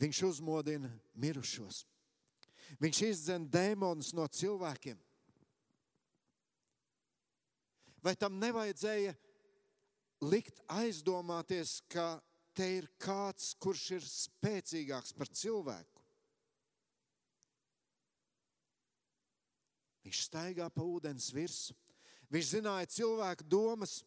Viņš 0.00 0.22
uzmodina 0.30 0.90
mirušos. 1.18 1.82
Viņš 2.80 3.00
izdzen 3.10 3.48
dēmonus 3.50 4.14
no 4.16 4.24
cilvēkiem. 4.30 4.98
Vai 8.04 8.14
tam 8.16 8.38
nevajadzēja 8.40 9.14
likt 10.24 10.60
aizdomāties, 10.72 11.80
ka 11.92 12.20
te 12.56 12.66
ir 12.78 12.88
kāds, 13.00 13.52
kurš 13.60 13.84
ir 13.98 14.06
spēcīgāks 14.06 15.14
par 15.16 15.28
cilvēku? 15.28 16.04
Viņš 20.04 20.22
staigā 20.26 20.70
pa 20.72 20.84
ūdens 20.84 21.28
virsmu. 21.36 21.76
Viņš 22.30 22.52
zināja 22.54 22.88
cilvēku 22.90 23.44
domas. 23.50 24.00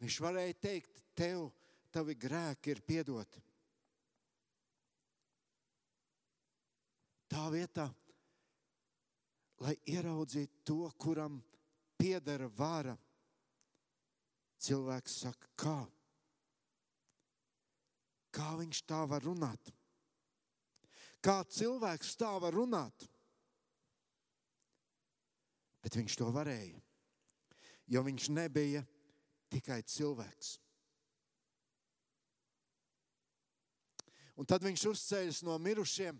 Viņš 0.00 0.16
varēja 0.22 0.56
teikt, 0.60 1.00
tev, 1.16 1.48
tavi 1.92 2.16
grēki 2.18 2.74
ir 2.74 2.82
piedoti. 2.84 3.42
Tā 7.30 7.44
vietā, 7.52 7.86
lai 9.62 9.76
ieraudzītu 9.86 10.64
to, 10.66 10.88
kuram 10.98 11.38
ir 11.38 11.59
piedara 12.00 12.48
vara. 12.56 12.96
Cilvēks 14.60 15.20
saka, 15.24 15.50
kā? 15.56 15.78
Kā 18.32 18.54
viņš 18.60 18.82
tā 18.88 19.00
var 19.08 19.24
runāt? 19.24 19.72
Kā 21.20 21.40
cilvēks 21.44 22.14
tā 22.20 22.30
var 22.40 22.54
runāt? 22.56 23.06
Bet 25.80 25.96
viņš 25.96 26.16
to 26.20 26.28
varēja, 26.32 26.80
jo 27.88 28.02
viņš 28.04 28.28
nebija 28.36 28.82
tikai 29.52 29.80
cilvēks. 29.88 30.58
Un 34.40 34.48
tad 34.48 34.64
viņš 34.64 34.86
uzceļas 34.92 35.42
no 35.44 35.56
mirušiem, 35.60 36.16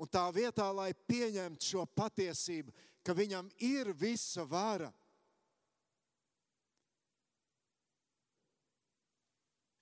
un 0.00 0.08
tā 0.08 0.26
vietā, 0.32 0.66
lai 0.76 0.90
pieņemtu 0.92 1.68
šo 1.72 1.84
patiesību, 1.96 2.72
ka 3.04 3.14
viņam 3.16 3.48
ir 3.64 3.92
visa 3.96 4.44
vara. 4.48 4.90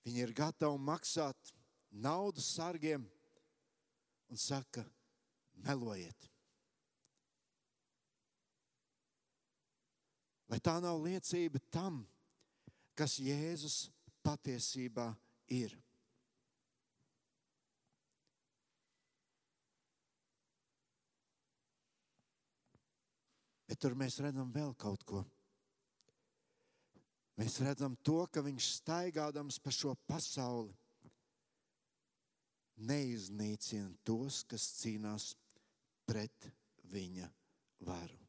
Viņi 0.05 0.23
ir 0.23 0.33
gatavi 0.33 0.79
maksāt 0.81 1.53
naudu 1.91 2.41
sargiem 2.41 3.03
un 4.29 4.37
saka, 4.37 4.85
melojiet. 5.65 6.29
Vai 10.49 10.57
tā 10.65 10.79
nav 10.81 10.97
liecība 11.03 11.61
tam, 11.69 12.01
kas 12.97 13.19
Jēzus 13.21 13.89
patiesībā 14.25 15.11
ir? 15.53 15.75
Bet 23.79 23.85
tur 23.87 23.93
mēs 23.95 24.17
redzam 24.19 24.49
vēl 24.51 24.73
kaut 24.75 25.05
ko. 25.07 25.21
Mēs 27.39 27.53
redzam 27.63 27.93
to, 28.03 28.25
ka 28.27 28.41
viņš 28.43 28.65
staigādams 28.81 29.55
pa 29.63 29.71
šo 29.71 29.93
pasauli 30.03 30.73
neiznīcina 32.75 33.95
tos, 34.03 34.41
kas 34.43 34.67
cīnās 34.81 35.29
pret 36.03 36.49
viņa 36.91 37.31
varu. 37.87 38.19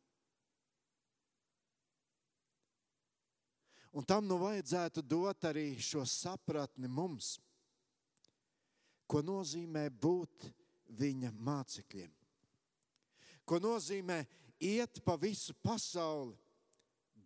Un 3.99 4.07
tam 4.07 4.31
nu 4.31 4.39
vajadzētu 4.39 5.03
dot 5.03 5.51
arī 5.51 5.73
šo 5.83 6.07
sapratni 6.07 6.87
mums, 6.87 7.41
ko 9.03 9.19
nozīmē 9.19 9.89
būt 9.91 10.53
viņa 10.95 11.35
mācekļiem. 11.35 12.15
Ko 13.43 13.59
nozīmē 13.59 14.23
iet 14.61 15.01
pa 15.05 15.17
visu 15.21 15.55
pasauli, 15.63 16.37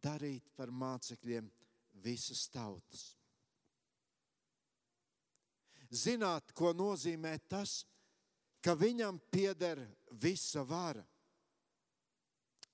darīt 0.05 0.51
par 0.57 0.71
mācekļiem 0.71 1.49
visas 2.05 2.47
tautas. 2.53 3.15
Zināt, 5.95 6.51
ko 6.57 6.73
nozīmē 6.75 7.37
tas, 7.49 7.85
ka 8.65 8.75
viņam 8.75 9.21
pieder 9.31 9.83
visa 10.11 10.65
vara 10.67 11.05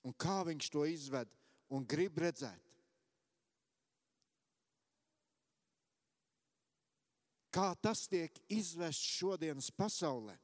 un 0.06 0.14
kā 0.16 0.40
viņš 0.48 0.70
to 0.72 0.86
izved 0.88 1.32
un 1.74 1.84
grib 1.84 2.18
redzēt. 2.22 2.66
Kā 7.50 7.72
tas 7.82 8.06
tiek 8.08 8.36
izvests 8.48 9.18
šodienas 9.18 9.72
pasaulē? 9.74 10.36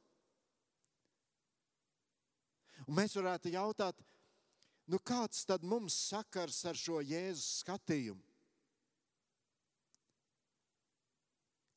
Un 2.85 2.95
mēs 2.99 3.15
varētu 3.17 3.51
jautāt, 3.55 3.99
nu 4.87 4.99
kāds 4.99 5.43
tad 5.47 5.65
mums 5.65 5.95
sakars 6.11 6.59
ar 6.69 6.77
šo 6.77 7.01
Jēzus 7.01 7.63
skatījumu? 7.63 8.23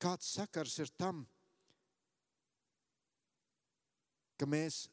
Kāds 0.01 0.31
sakars 0.33 0.79
ir 0.81 0.93
tam, 0.97 1.27
ka 4.41 4.49
mēs 4.49 4.87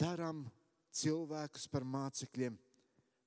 darām 0.00 0.46
cilvēkus 0.96 1.66
par 1.68 1.84
mācekļiem 1.84 2.56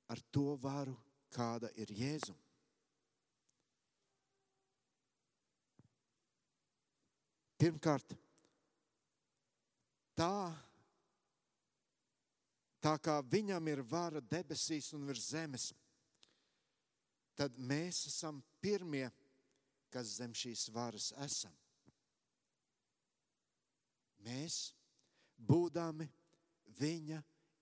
ar 0.10 0.24
to 0.34 0.56
varu, 0.64 0.96
kāda 1.34 1.70
ir 1.78 1.94
Jēzus? 1.94 2.44
Pirmkārt, 7.58 8.12
tā 10.14 10.34
tā 12.82 12.96
kā 13.02 13.20
viņam 13.26 13.68
ir 13.72 13.82
vara 13.86 14.22
debesīs 14.22 14.92
un 14.94 15.06
virs 15.08 15.32
zemes, 15.32 15.72
tad 17.38 17.58
mēs 17.58 18.08
esam 18.10 18.42
pirmie, 18.62 19.08
kas 19.94 20.18
zem 20.18 20.34
šīs 20.36 20.68
varas 20.74 21.12
esam. 21.24 21.54
Mēs, 24.26 24.74
būdami 25.38 26.08
viņa 26.80 27.22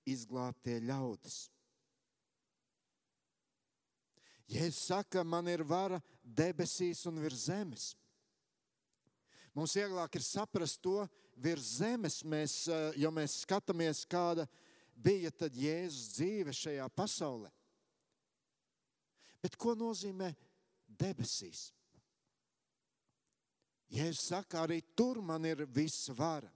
izglābtie 0.09 0.79
ļaudis. 0.87 1.45
Jēzus 4.49 4.87
saka, 4.91 5.23
man 5.25 5.47
ir 5.49 5.63
vara 5.65 5.99
debesīs 6.21 7.01
un 7.09 7.17
virs 7.21 7.47
zemes. 7.49 7.93
Mums 9.55 9.73
vieglāk 9.77 10.17
ir 10.17 10.25
saprast 10.25 10.81
to 10.83 10.99
virs 11.41 11.79
zemes, 11.79 12.19
mēs, 12.23 12.65
jo 12.99 13.11
mēs 13.15 13.39
skatāmies, 13.45 14.03
kāda 14.09 14.45
ir 14.45 14.64
bija 14.95 15.31
tad 15.31 15.55
Jēzus 15.55 16.15
dzīve 16.15 16.53
šajā 16.55 16.87
pasaulē. 16.95 17.51
Bet 19.43 19.57
ko 19.61 19.75
nozīmē 19.77 20.31
debesīs? 20.87 21.69
Jēzus 23.93 24.31
saka, 24.31 24.63
arī 24.65 24.81
tur 24.97 25.21
man 25.21 25.45
ir 25.45 25.65
viss 25.69 26.09
vara. 26.17 26.49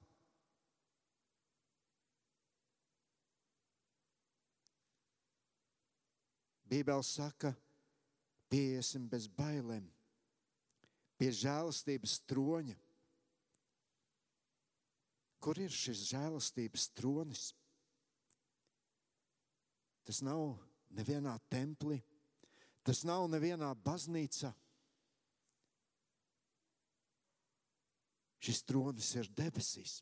Bībele 6.69 7.03
saka, 7.05 7.49
piesim 8.49 9.07
bez 9.09 9.25
bailēm, 9.33 9.87
pie 11.17 11.29
žēlastības 11.33 12.19
troņa. 12.29 12.75
Kur 15.41 15.57
ir 15.61 15.73
šis 15.73 16.03
žēlastības 16.11 16.89
tronis? 16.93 17.47
Tas 20.09 20.23
nav 20.25 20.55
nevienā 20.97 21.35
templī, 21.53 21.99
tas 22.81 23.03
nav 23.05 23.27
nevienā 23.29 23.67
baznīcā. 23.85 24.49
Šis 28.41 28.63
tronis 28.65 29.11
ir 29.19 29.29
debesīs. 29.37 29.99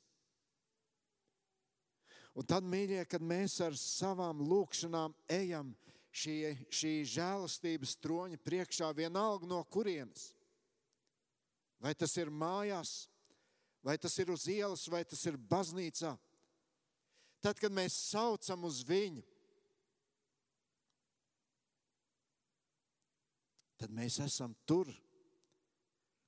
Un 2.40 2.48
tad, 2.48 2.64
mīļie, 2.64 3.02
kad 3.12 3.20
mēs 3.20 3.58
ar 3.66 3.76
savām 3.76 4.40
lūkšanām 4.48 5.12
ejam 5.42 5.76
šī, 6.16 6.40
šī 6.72 6.96
žēlastības 7.18 8.00
troņa 8.00 8.40
priekšā, 8.48 8.96
vienalga 8.96 9.52
no 9.52 9.60
kurienes, 9.68 10.30
vai 11.84 11.98
tas 12.00 12.16
ir 12.16 12.32
mājās, 12.32 13.10
vai 13.84 14.00
tas 14.00 14.16
ir 14.24 14.32
uz 14.32 14.48
ielas, 14.48 14.88
vai 14.88 15.04
tas 15.04 15.28
ir 15.28 15.36
baznīcā, 15.36 16.16
tad, 17.44 17.60
kad 17.60 17.76
mēs 17.76 18.06
saucam 18.08 18.70
uz 18.72 18.86
viņu, 18.88 19.34
tad 23.88 23.96
mēs 23.96 24.18
esam 24.20 24.52
tur, 24.68 24.90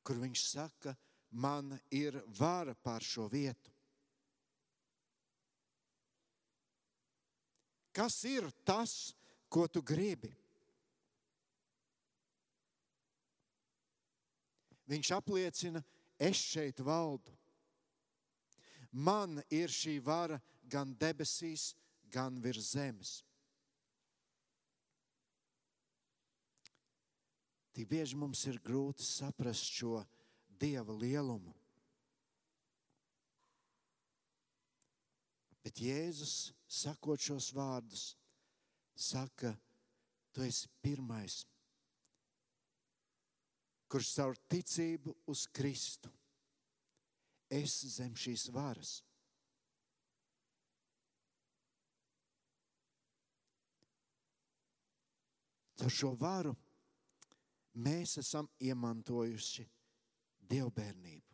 kur 0.04 0.16
viņš 0.16 0.42
saka, 0.48 0.94
man 1.32 1.74
ir 1.92 2.16
vara 2.40 2.72
pār 2.74 3.04
šo 3.04 3.28
vietu. 3.28 3.74
Kas 7.92 8.24
ir 8.24 8.48
tas, 8.64 9.12
ko 9.52 9.68
tu 9.68 9.84
gribi? 9.84 10.32
Viņš 14.88 15.12
apliecina, 15.18 15.84
es 16.16 16.40
šeit 16.40 16.80
valdu. 16.80 17.34
Man 18.92 19.44
ir 19.52 19.68
šī 19.68 20.00
vara 20.00 20.40
gan 20.64 20.96
debesīs, 20.96 21.74
gan 22.08 22.40
virs 22.40 22.72
zemes. 22.72 23.20
Tik 27.80 27.88
bieži 27.88 28.18
mums 28.20 28.42
ir 28.44 28.58
grūti 28.60 29.06
saprast 29.08 29.70
šo 29.72 30.02
dieva 30.60 30.92
lielumu. 30.92 31.54
Bet 35.64 35.80
Jēzus, 35.80 36.52
sakot 36.68 37.24
šos 37.24 37.48
vārdus, 37.56 38.04
saka, 39.00 39.54
tu 40.36 40.44
esi 40.44 40.68
pirmais, 40.84 41.40
kurš 43.88 44.12
caur 44.20 44.44
ticību 44.52 45.16
uz 45.32 45.48
Kristu 45.48 46.12
esi 47.48 47.96
zem 47.96 48.12
šīs 48.12 48.50
varas. 48.52 48.98
Ar 55.80 56.02
šo 56.04 56.18
varu 56.20 56.60
mēs 57.74 58.18
esam 58.22 58.50
iemantojuši 58.60 59.66
dievbijību. 60.50 61.26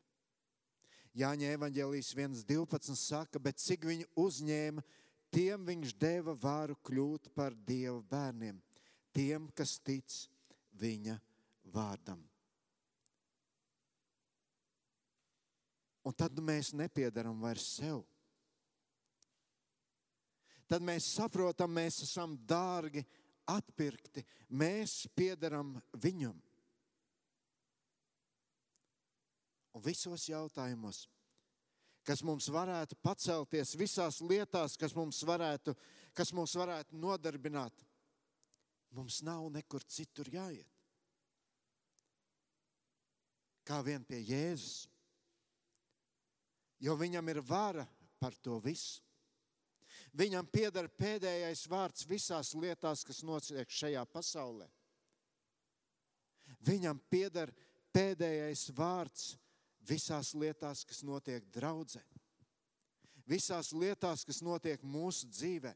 Jāņa 1.15 1.53
Evangelijas 1.55 2.11
1.12 2.11 2.95
saka, 2.99 3.39
bet 3.39 3.61
cik 3.63 3.85
viņu 3.87 4.09
uzņēma, 4.19 4.83
tiem 5.31 5.63
viņš 5.63 5.93
deva 5.95 6.35
varu 6.35 6.75
kļūt 6.83 7.29
par 7.35 7.55
dievu 7.55 8.01
bērniem, 8.11 8.59
tiem, 9.15 9.47
kas 9.55 9.77
tic 9.79 10.25
viņa 10.75 11.15
vārdam. 11.71 12.19
Un 16.05 16.13
tad 16.13 16.37
mēs 16.43 16.73
nepiedaram 16.75 17.39
vairs 17.41 17.65
sev. 17.79 18.03
Tad 20.69 20.83
mēs 20.85 21.07
saprotam, 21.15 21.71
mēs 21.77 22.01
esam 22.03 22.35
dārgi 22.45 23.05
atpirkti, 23.51 24.25
mēs 24.49 25.05
piedaram 25.15 25.75
viņam. 26.01 26.35
un 29.75 29.83
visos 29.83 30.29
jautājumos, 30.29 31.03
kas 32.07 32.23
mums 32.23 32.47
varētu 32.53 32.95
pacelties, 33.03 33.75
visās 33.75 34.21
lietās, 34.23 34.77
kas 34.79 34.95
mums 34.95 35.19
varētu, 35.27 35.75
kas 36.15 36.31
mums 36.35 36.55
varētu 36.55 36.95
nodarbināt, 36.99 37.83
mums 38.95 39.19
nav 39.25 39.49
nekur 39.51 39.83
citur 39.83 40.29
jāiet. 40.31 40.71
Kā 43.65 43.81
vien 43.83 44.03
pie 44.05 44.21
Jēzus, 44.21 44.85
jo 46.85 46.93
viņam 46.95 47.33
ir 47.33 47.41
vara 47.41 47.87
par 48.21 48.37
to 48.45 48.59
visu. 48.61 49.01
Viņam 50.15 50.47
pieder 50.47 50.87
pēdējais 50.95 51.65
vārds 51.67 52.05
visās 52.07 52.53
lietās, 52.55 53.03
kas 53.03 53.19
notiek 53.27 53.71
šajā 53.71 54.05
pasaulē. 54.07 54.67
Viņam 56.63 57.01
pieder 57.11 57.51
pēdējais 57.93 58.69
vārds 58.77 59.33
visās 59.85 60.31
lietās, 60.33 60.85
kas 60.87 61.03
notiek 61.03 61.43
draudzē, 61.53 62.01
visās 63.27 63.73
lietās, 63.73 64.23
kas 64.25 64.41
notiek 64.45 64.81
mūsu 64.83 65.27
dzīvē. 65.33 65.73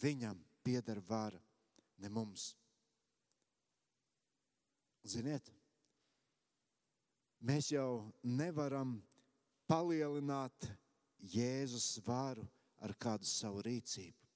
Viņam 0.00 0.38
pieder 0.62 1.00
vara, 1.08 1.40
ne 1.98 2.10
mums. 2.12 2.50
Ziniet, 5.06 5.48
mēs 7.40 7.70
jau 7.72 8.12
nevaram 8.22 8.98
palielināt 9.70 10.66
Jēzus 11.20 12.00
varu 12.06 12.46
ar 12.84 12.94
kādu 13.00 13.26
savu 13.28 13.62
rīcību. 13.66 14.26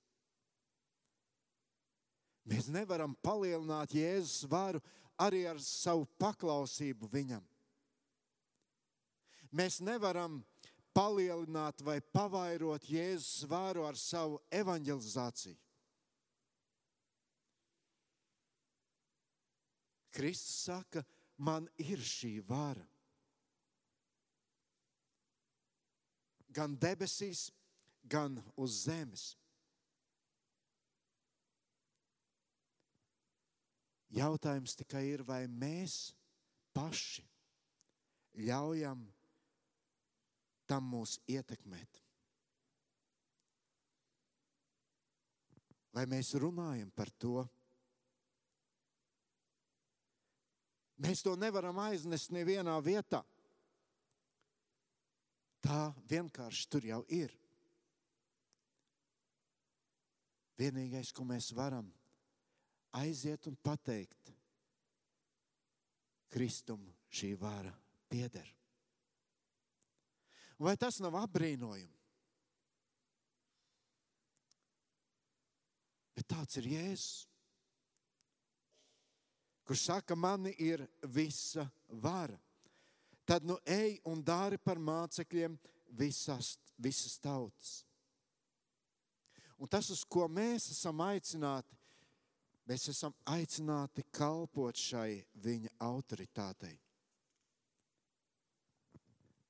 Mēs 2.51 2.71
nevaram 2.73 3.15
palielināt 3.23 3.95
Jēzus 3.95 4.49
varu 4.51 4.81
arī 5.21 5.45
ar 5.47 5.61
savu 5.63 6.09
paklausību 6.19 7.11
viņam. 7.13 7.45
Mēs 9.53 9.81
nevaram 9.85 10.41
palielināt 10.97 11.83
vai 11.87 12.01
pavairot 12.01 12.87
Jēzus 12.89 13.47
vāru 13.51 13.85
ar 13.87 13.99
savu 13.99 14.41
evanģelizāciju. 14.51 15.59
Kristus 20.11 20.65
saka, 20.67 21.05
man 21.39 21.69
ir 21.79 22.03
šī 22.03 22.41
vara. 22.47 22.90
Gan 26.51 26.75
debesīs, 26.83 27.49
gan 28.11 28.41
uz 28.59 28.83
zemes. 28.87 29.31
Jautājums 34.11 34.75
tikai 34.75 35.05
ir, 35.13 35.23
vai 35.23 35.45
mēs 35.47 36.11
paši 36.75 37.23
ļaujam 38.43 39.05
tam 40.71 40.87
mūs 40.91 41.19
ietekmēt. 41.31 42.01
Vai 45.95 46.07
mēs 46.11 46.35
runājam 46.39 46.91
par 46.95 47.11
to? 47.19 47.43
Mēs 51.01 51.23
to 51.25 51.35
nevaram 51.39 51.79
aiznest 51.83 52.31
nevienā 52.35 52.77
vietā. 52.85 53.23
Tā 55.65 55.91
vienkārši 56.09 56.69
tur 56.73 56.87
jau 56.89 57.01
ir. 57.13 57.33
Vienīgais, 60.61 61.13
ko 61.17 61.25
mēs 61.25 61.53
varam 61.57 61.89
aiziet 63.01 63.47
un 63.49 63.57
pateikt, 63.57 64.33
Kristum 66.31 66.83
šī 67.11 67.33
vara 67.39 67.73
pieder. 68.11 68.47
Vai 70.61 70.77
tas 70.79 71.01
nav 71.03 71.17
apbrīnojami? 71.19 71.97
Bet 76.15 76.29
tāds 76.29 76.59
ir 76.61 76.69
Jēzus, 76.69 77.25
kurš 79.65 79.87
saka, 79.89 80.15
man 80.19 80.51
ir 80.53 80.85
visa 81.09 81.65
vara. 81.89 82.37
Tad 83.31 83.45
nu 83.47 83.55
ej 83.63 84.01
un 84.11 84.19
dari 84.27 84.57
par 84.59 84.81
mācekļiem 84.83 85.53
visas, 85.95 86.57
visas 86.75 87.13
tautas. 87.23 87.85
Un 89.55 89.71
tas, 89.71 89.87
uz 89.95 90.01
ko 90.03 90.25
mēs 90.27 90.67
esam 90.73 90.99
aicināti, 91.05 91.77
mēs 92.67 92.89
esam 92.91 93.15
aicināti 93.31 94.03
kalpot 94.11 94.75
šai 94.75 95.21
viņa 95.45 95.71
autoritātei. 95.87 96.75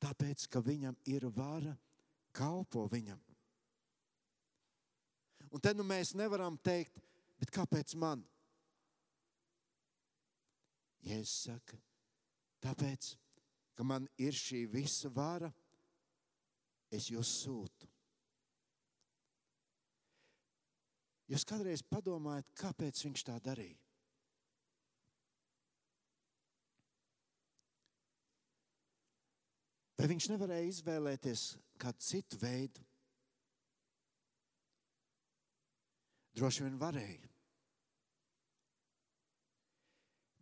Tāpēc, 0.04 0.44
ka 0.52 0.60
viņam 0.60 1.00
ir 1.08 1.30
vara, 1.32 1.72
kalpo 2.36 2.84
viņam. 2.92 3.24
Un 5.56 5.64
te 5.64 5.72
nu 5.72 5.88
mēs 5.88 6.12
nevaram 6.20 6.60
teikt, 6.60 7.00
bet 7.40 7.48
kāpēc 7.56 7.96
man? 7.96 8.28
Jēzus 11.00 11.48
saka, 11.48 11.80
tāpēc, 12.60 13.14
ka 13.16 13.29
man 13.86 14.08
ir 14.20 14.36
šī 14.36 14.64
visa 14.70 15.10
vara, 15.14 15.50
es 16.90 17.10
jūs 17.12 17.30
sūtu. 17.44 17.88
Jūs 21.30 21.46
kādreiz 21.46 21.84
padomājat, 21.86 22.48
kāpēc 22.58 23.04
viņš 23.06 23.22
tā 23.28 23.36
darīja? 23.44 23.78
Vai 30.00 30.08
viņš 30.10 30.30
nevarēja 30.32 30.68
izvēlēties 30.72 31.40
kādu 31.78 32.02
citu 32.02 32.38
veidu? 32.40 32.82
Droši 36.34 36.64
vien 36.64 36.78
varēja. 36.80 37.28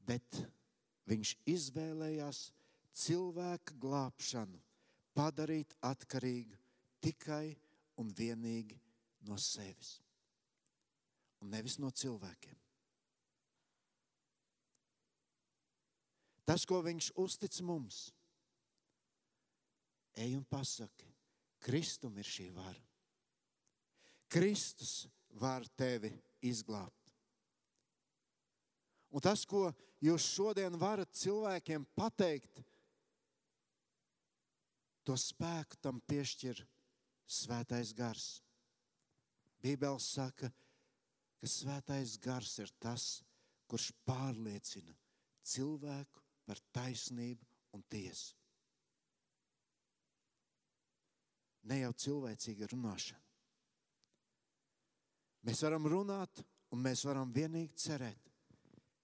Bet 0.09 0.41
viņš 1.11 1.35
izvēlējās 1.53 2.45
cilvēka 2.99 3.77
glābšanu 3.79 4.59
padarīt 5.17 5.75
atkarīgu 5.87 6.57
tikai 7.03 7.57
un 7.99 8.11
vienīgi 8.15 8.79
no 9.29 9.39
sevis, 9.39 9.99
un 11.43 11.51
nevis 11.55 11.79
no 11.83 11.91
cilvēkiem. 11.91 12.57
Tas, 16.49 16.65
ko 16.65 16.81
viņš 16.81 17.11
uztic 17.21 17.59
mums, 17.61 18.09
ej 20.17 20.33
un 20.39 20.47
pasaki, 20.49 21.11
Kristum 21.61 22.17
ir 22.17 22.27
šī 22.27 22.47
vara. 22.55 22.85
Kristus 24.31 25.09
var 25.41 25.67
tevi 25.77 26.13
izglābt. 26.47 26.95
Un 29.09 29.25
tas, 29.25 29.45
ko 29.49 29.69
jūs 30.05 30.25
šodien 30.37 30.77
varat 30.81 31.13
cilvēkiem 31.17 31.87
pateikt, 31.97 32.63
to 35.09 35.17
spēku 35.17 35.79
tam 35.81 36.03
piešķir 36.05 36.61
Svētais 37.29 37.95
Gars. 37.97 38.43
Bībeli 39.65 40.01
saka, 40.05 40.51
ka 41.41 41.49
Svētais 41.49 42.19
Gars 42.21 42.59
ir 42.61 42.73
tas, 42.81 43.07
kurš 43.69 43.91
pārliecina 44.05 44.93
cilvēku 45.49 46.25
par 46.45 46.61
taisnību 46.77 47.49
un 47.77 47.85
tiesu. 47.89 48.37
Ne 51.69 51.81
jau 51.83 51.95
cilvēcīga 52.05 52.69
runāšana. 52.73 53.25
Mēs 55.49 55.65
varam 55.65 55.89
runāt, 55.89 56.45
un 56.73 56.85
mēs 56.85 57.05
varam 57.09 57.33
vienīgi 57.33 57.81
cerēt, 57.81 58.31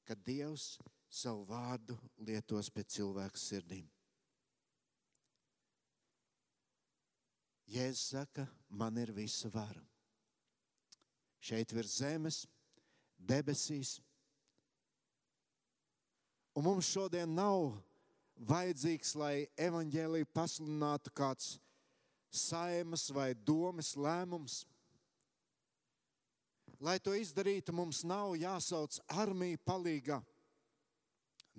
ka 0.05 0.17
Dievs 0.17 0.75
savu 1.09 1.45
vārdu 1.49 1.97
lietos 2.21 2.69
pie 2.73 2.85
cilvēku 2.97 3.41
sirdīm. 3.41 3.94
Jēzus 7.71 8.11
saka, 8.13 8.47
man 8.69 8.99
ir 9.01 9.13
visa 9.17 9.49
vara. 9.53 9.83
Šeit 11.45 11.73
virs 11.73 11.99
zemes, 12.01 12.45
debesīs. 13.19 13.99
Un 16.55 16.65
mums 16.69 16.89
šodien 16.89 17.33
nav 17.35 17.73
vajadzīgs, 18.49 19.15
lai 19.19 19.47
evaņģēlīju 19.61 20.31
pasludinātu 20.35 21.13
kāds 21.17 21.57
saimas 22.35 23.09
vai 23.15 23.33
domas 23.35 23.95
lēmums. 23.97 24.63
Lai 26.85 26.99
to 27.01 27.15
izdarītu, 27.17 27.73
mums 27.73 28.03
nav 28.05 28.35
jāsauc 28.37 28.99
armija 29.09 29.61
palīgā. 29.65 30.21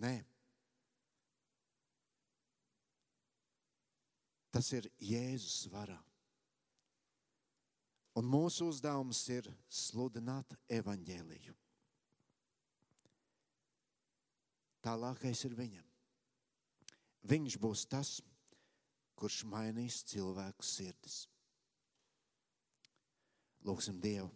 Nē. 0.02 0.20
Tas 4.56 4.70
ir 4.72 4.86
Jēzus 5.04 5.66
varā. 5.68 5.98
Un 8.16 8.28
mūsu 8.32 8.70
uzdevums 8.72 9.20
ir 9.36 9.50
sludināt 9.68 10.56
evaņģēliju. 10.72 11.56
Tālākais 14.86 15.42
ir 15.50 15.58
viņam. 15.58 15.92
Viņš 17.28 17.58
būs 17.60 17.84
tas, 17.92 18.14
kurš 19.20 19.42
mainīs 19.52 20.00
cilvēku 20.08 20.64
sirdis. 20.64 21.26
Lūksim 23.68 24.00
Dievu! 24.00 24.32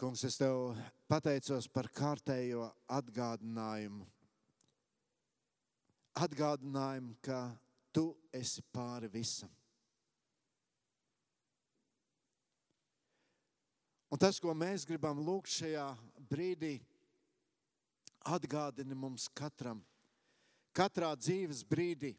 Kungs, 0.00 0.24
es 0.26 0.40
tev 0.40 0.72
pateicos 1.10 1.68
par 1.70 1.92
kārtējo 1.92 2.70
atgādinājumu. 2.96 4.08
Atgādinājumu, 6.14 7.16
ka 7.24 7.48
tu 7.94 8.12
esi 8.32 8.62
pāri 8.74 9.10
visam. 9.10 9.50
Un 14.14 14.20
tas, 14.22 14.38
ko 14.38 14.52
mēs 14.54 14.84
gribam 14.86 15.18
lūgt 15.26 15.50
šajā 15.50 15.88
brīdī, 16.30 16.76
atgādina 18.30 18.94
mums 18.94 19.26
katram, 19.34 19.80
katrā 20.70 21.10
dzīves 21.18 21.64
brīdī, 21.66 22.12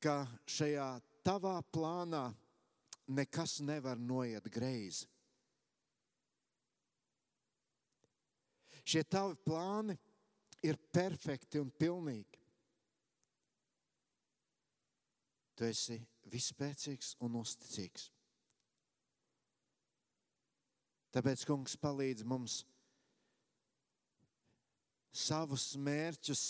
ka 0.00 0.22
šajā 0.48 0.88
tavā 1.26 1.58
plānā 1.74 2.30
nekas 3.06 3.58
nevar 3.60 4.00
noiet 4.00 4.48
greizi. 4.52 5.04
Šie 8.86 9.02
tavi 9.10 9.34
plāni 9.44 9.96
ir 10.64 10.78
perfekti 10.94 11.58
un 11.58 11.72
pilnīgi. 11.74 12.45
Tu 15.56 15.64
esi 15.64 15.96
vispēcīgs 16.28 17.14
un 17.24 17.38
uzticīgs. 17.40 18.10
Tāpēc, 21.16 21.46
kungs, 21.48 21.78
palīdz 21.80 22.26
mums 22.28 22.60
savus 25.16 25.70
mērķus 25.80 26.42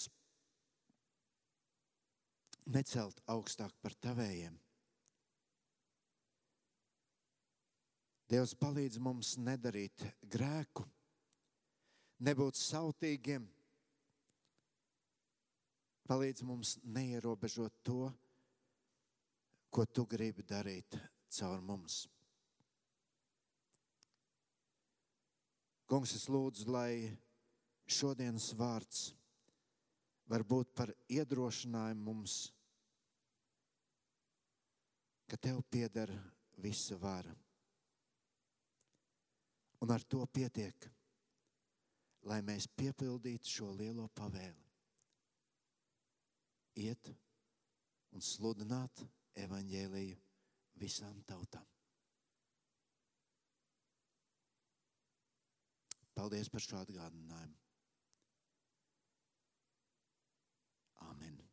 necelt 2.75 3.21
augstāk 3.31 3.77
par 3.79 3.95
tavējiem. 4.03 4.57
Dievs 8.27 8.57
palīdz 8.59 8.99
mums 8.99 9.37
nedarīt 9.39 10.03
grēku, 10.35 10.83
nebūt 12.27 12.59
sautīgiem. 12.59 13.47
Palīdz 16.11 16.43
mums 16.47 16.75
neierobežot 16.83 17.85
to, 17.87 18.11
ko 19.77 19.85
tu 19.85 20.07
gribi 20.09 20.45
darīt 20.49 20.97
caur 21.37 21.61
mums. 21.61 22.07
Kungs, 25.87 26.17
es 26.17 26.25
lūdzu, 26.33 26.67
lai 26.73 27.13
šodienas 27.87 28.49
vārds 28.59 29.03
var 30.33 30.43
būt 30.49 30.73
par 30.75 30.91
iedrošinājumu 31.13 32.09
mums, 32.09 32.39
ka 35.29 35.37
tev 35.37 35.61
pieder 35.71 36.11
visa 36.59 36.97
vara. 36.99 37.37
Un 39.85 39.93
ar 39.93 40.03
to 40.09 40.25
pietiek 40.33 40.89
lai 42.27 42.43
mēs 42.43 42.67
piepildītu 42.79 43.51
šo 43.51 43.71
lielo 43.77 44.09
pavēli. 44.19 44.65
Iet 46.83 47.11
un 48.13 48.25
sludināt 48.25 49.05
evaņģēliju 49.45 50.19
visām 50.81 51.23
tautām. 51.29 51.67
Paldies 56.17 56.49
par 56.49 56.65
šo 56.65 56.81
atgādinājumu. 56.81 57.59
Amen. 61.11 61.46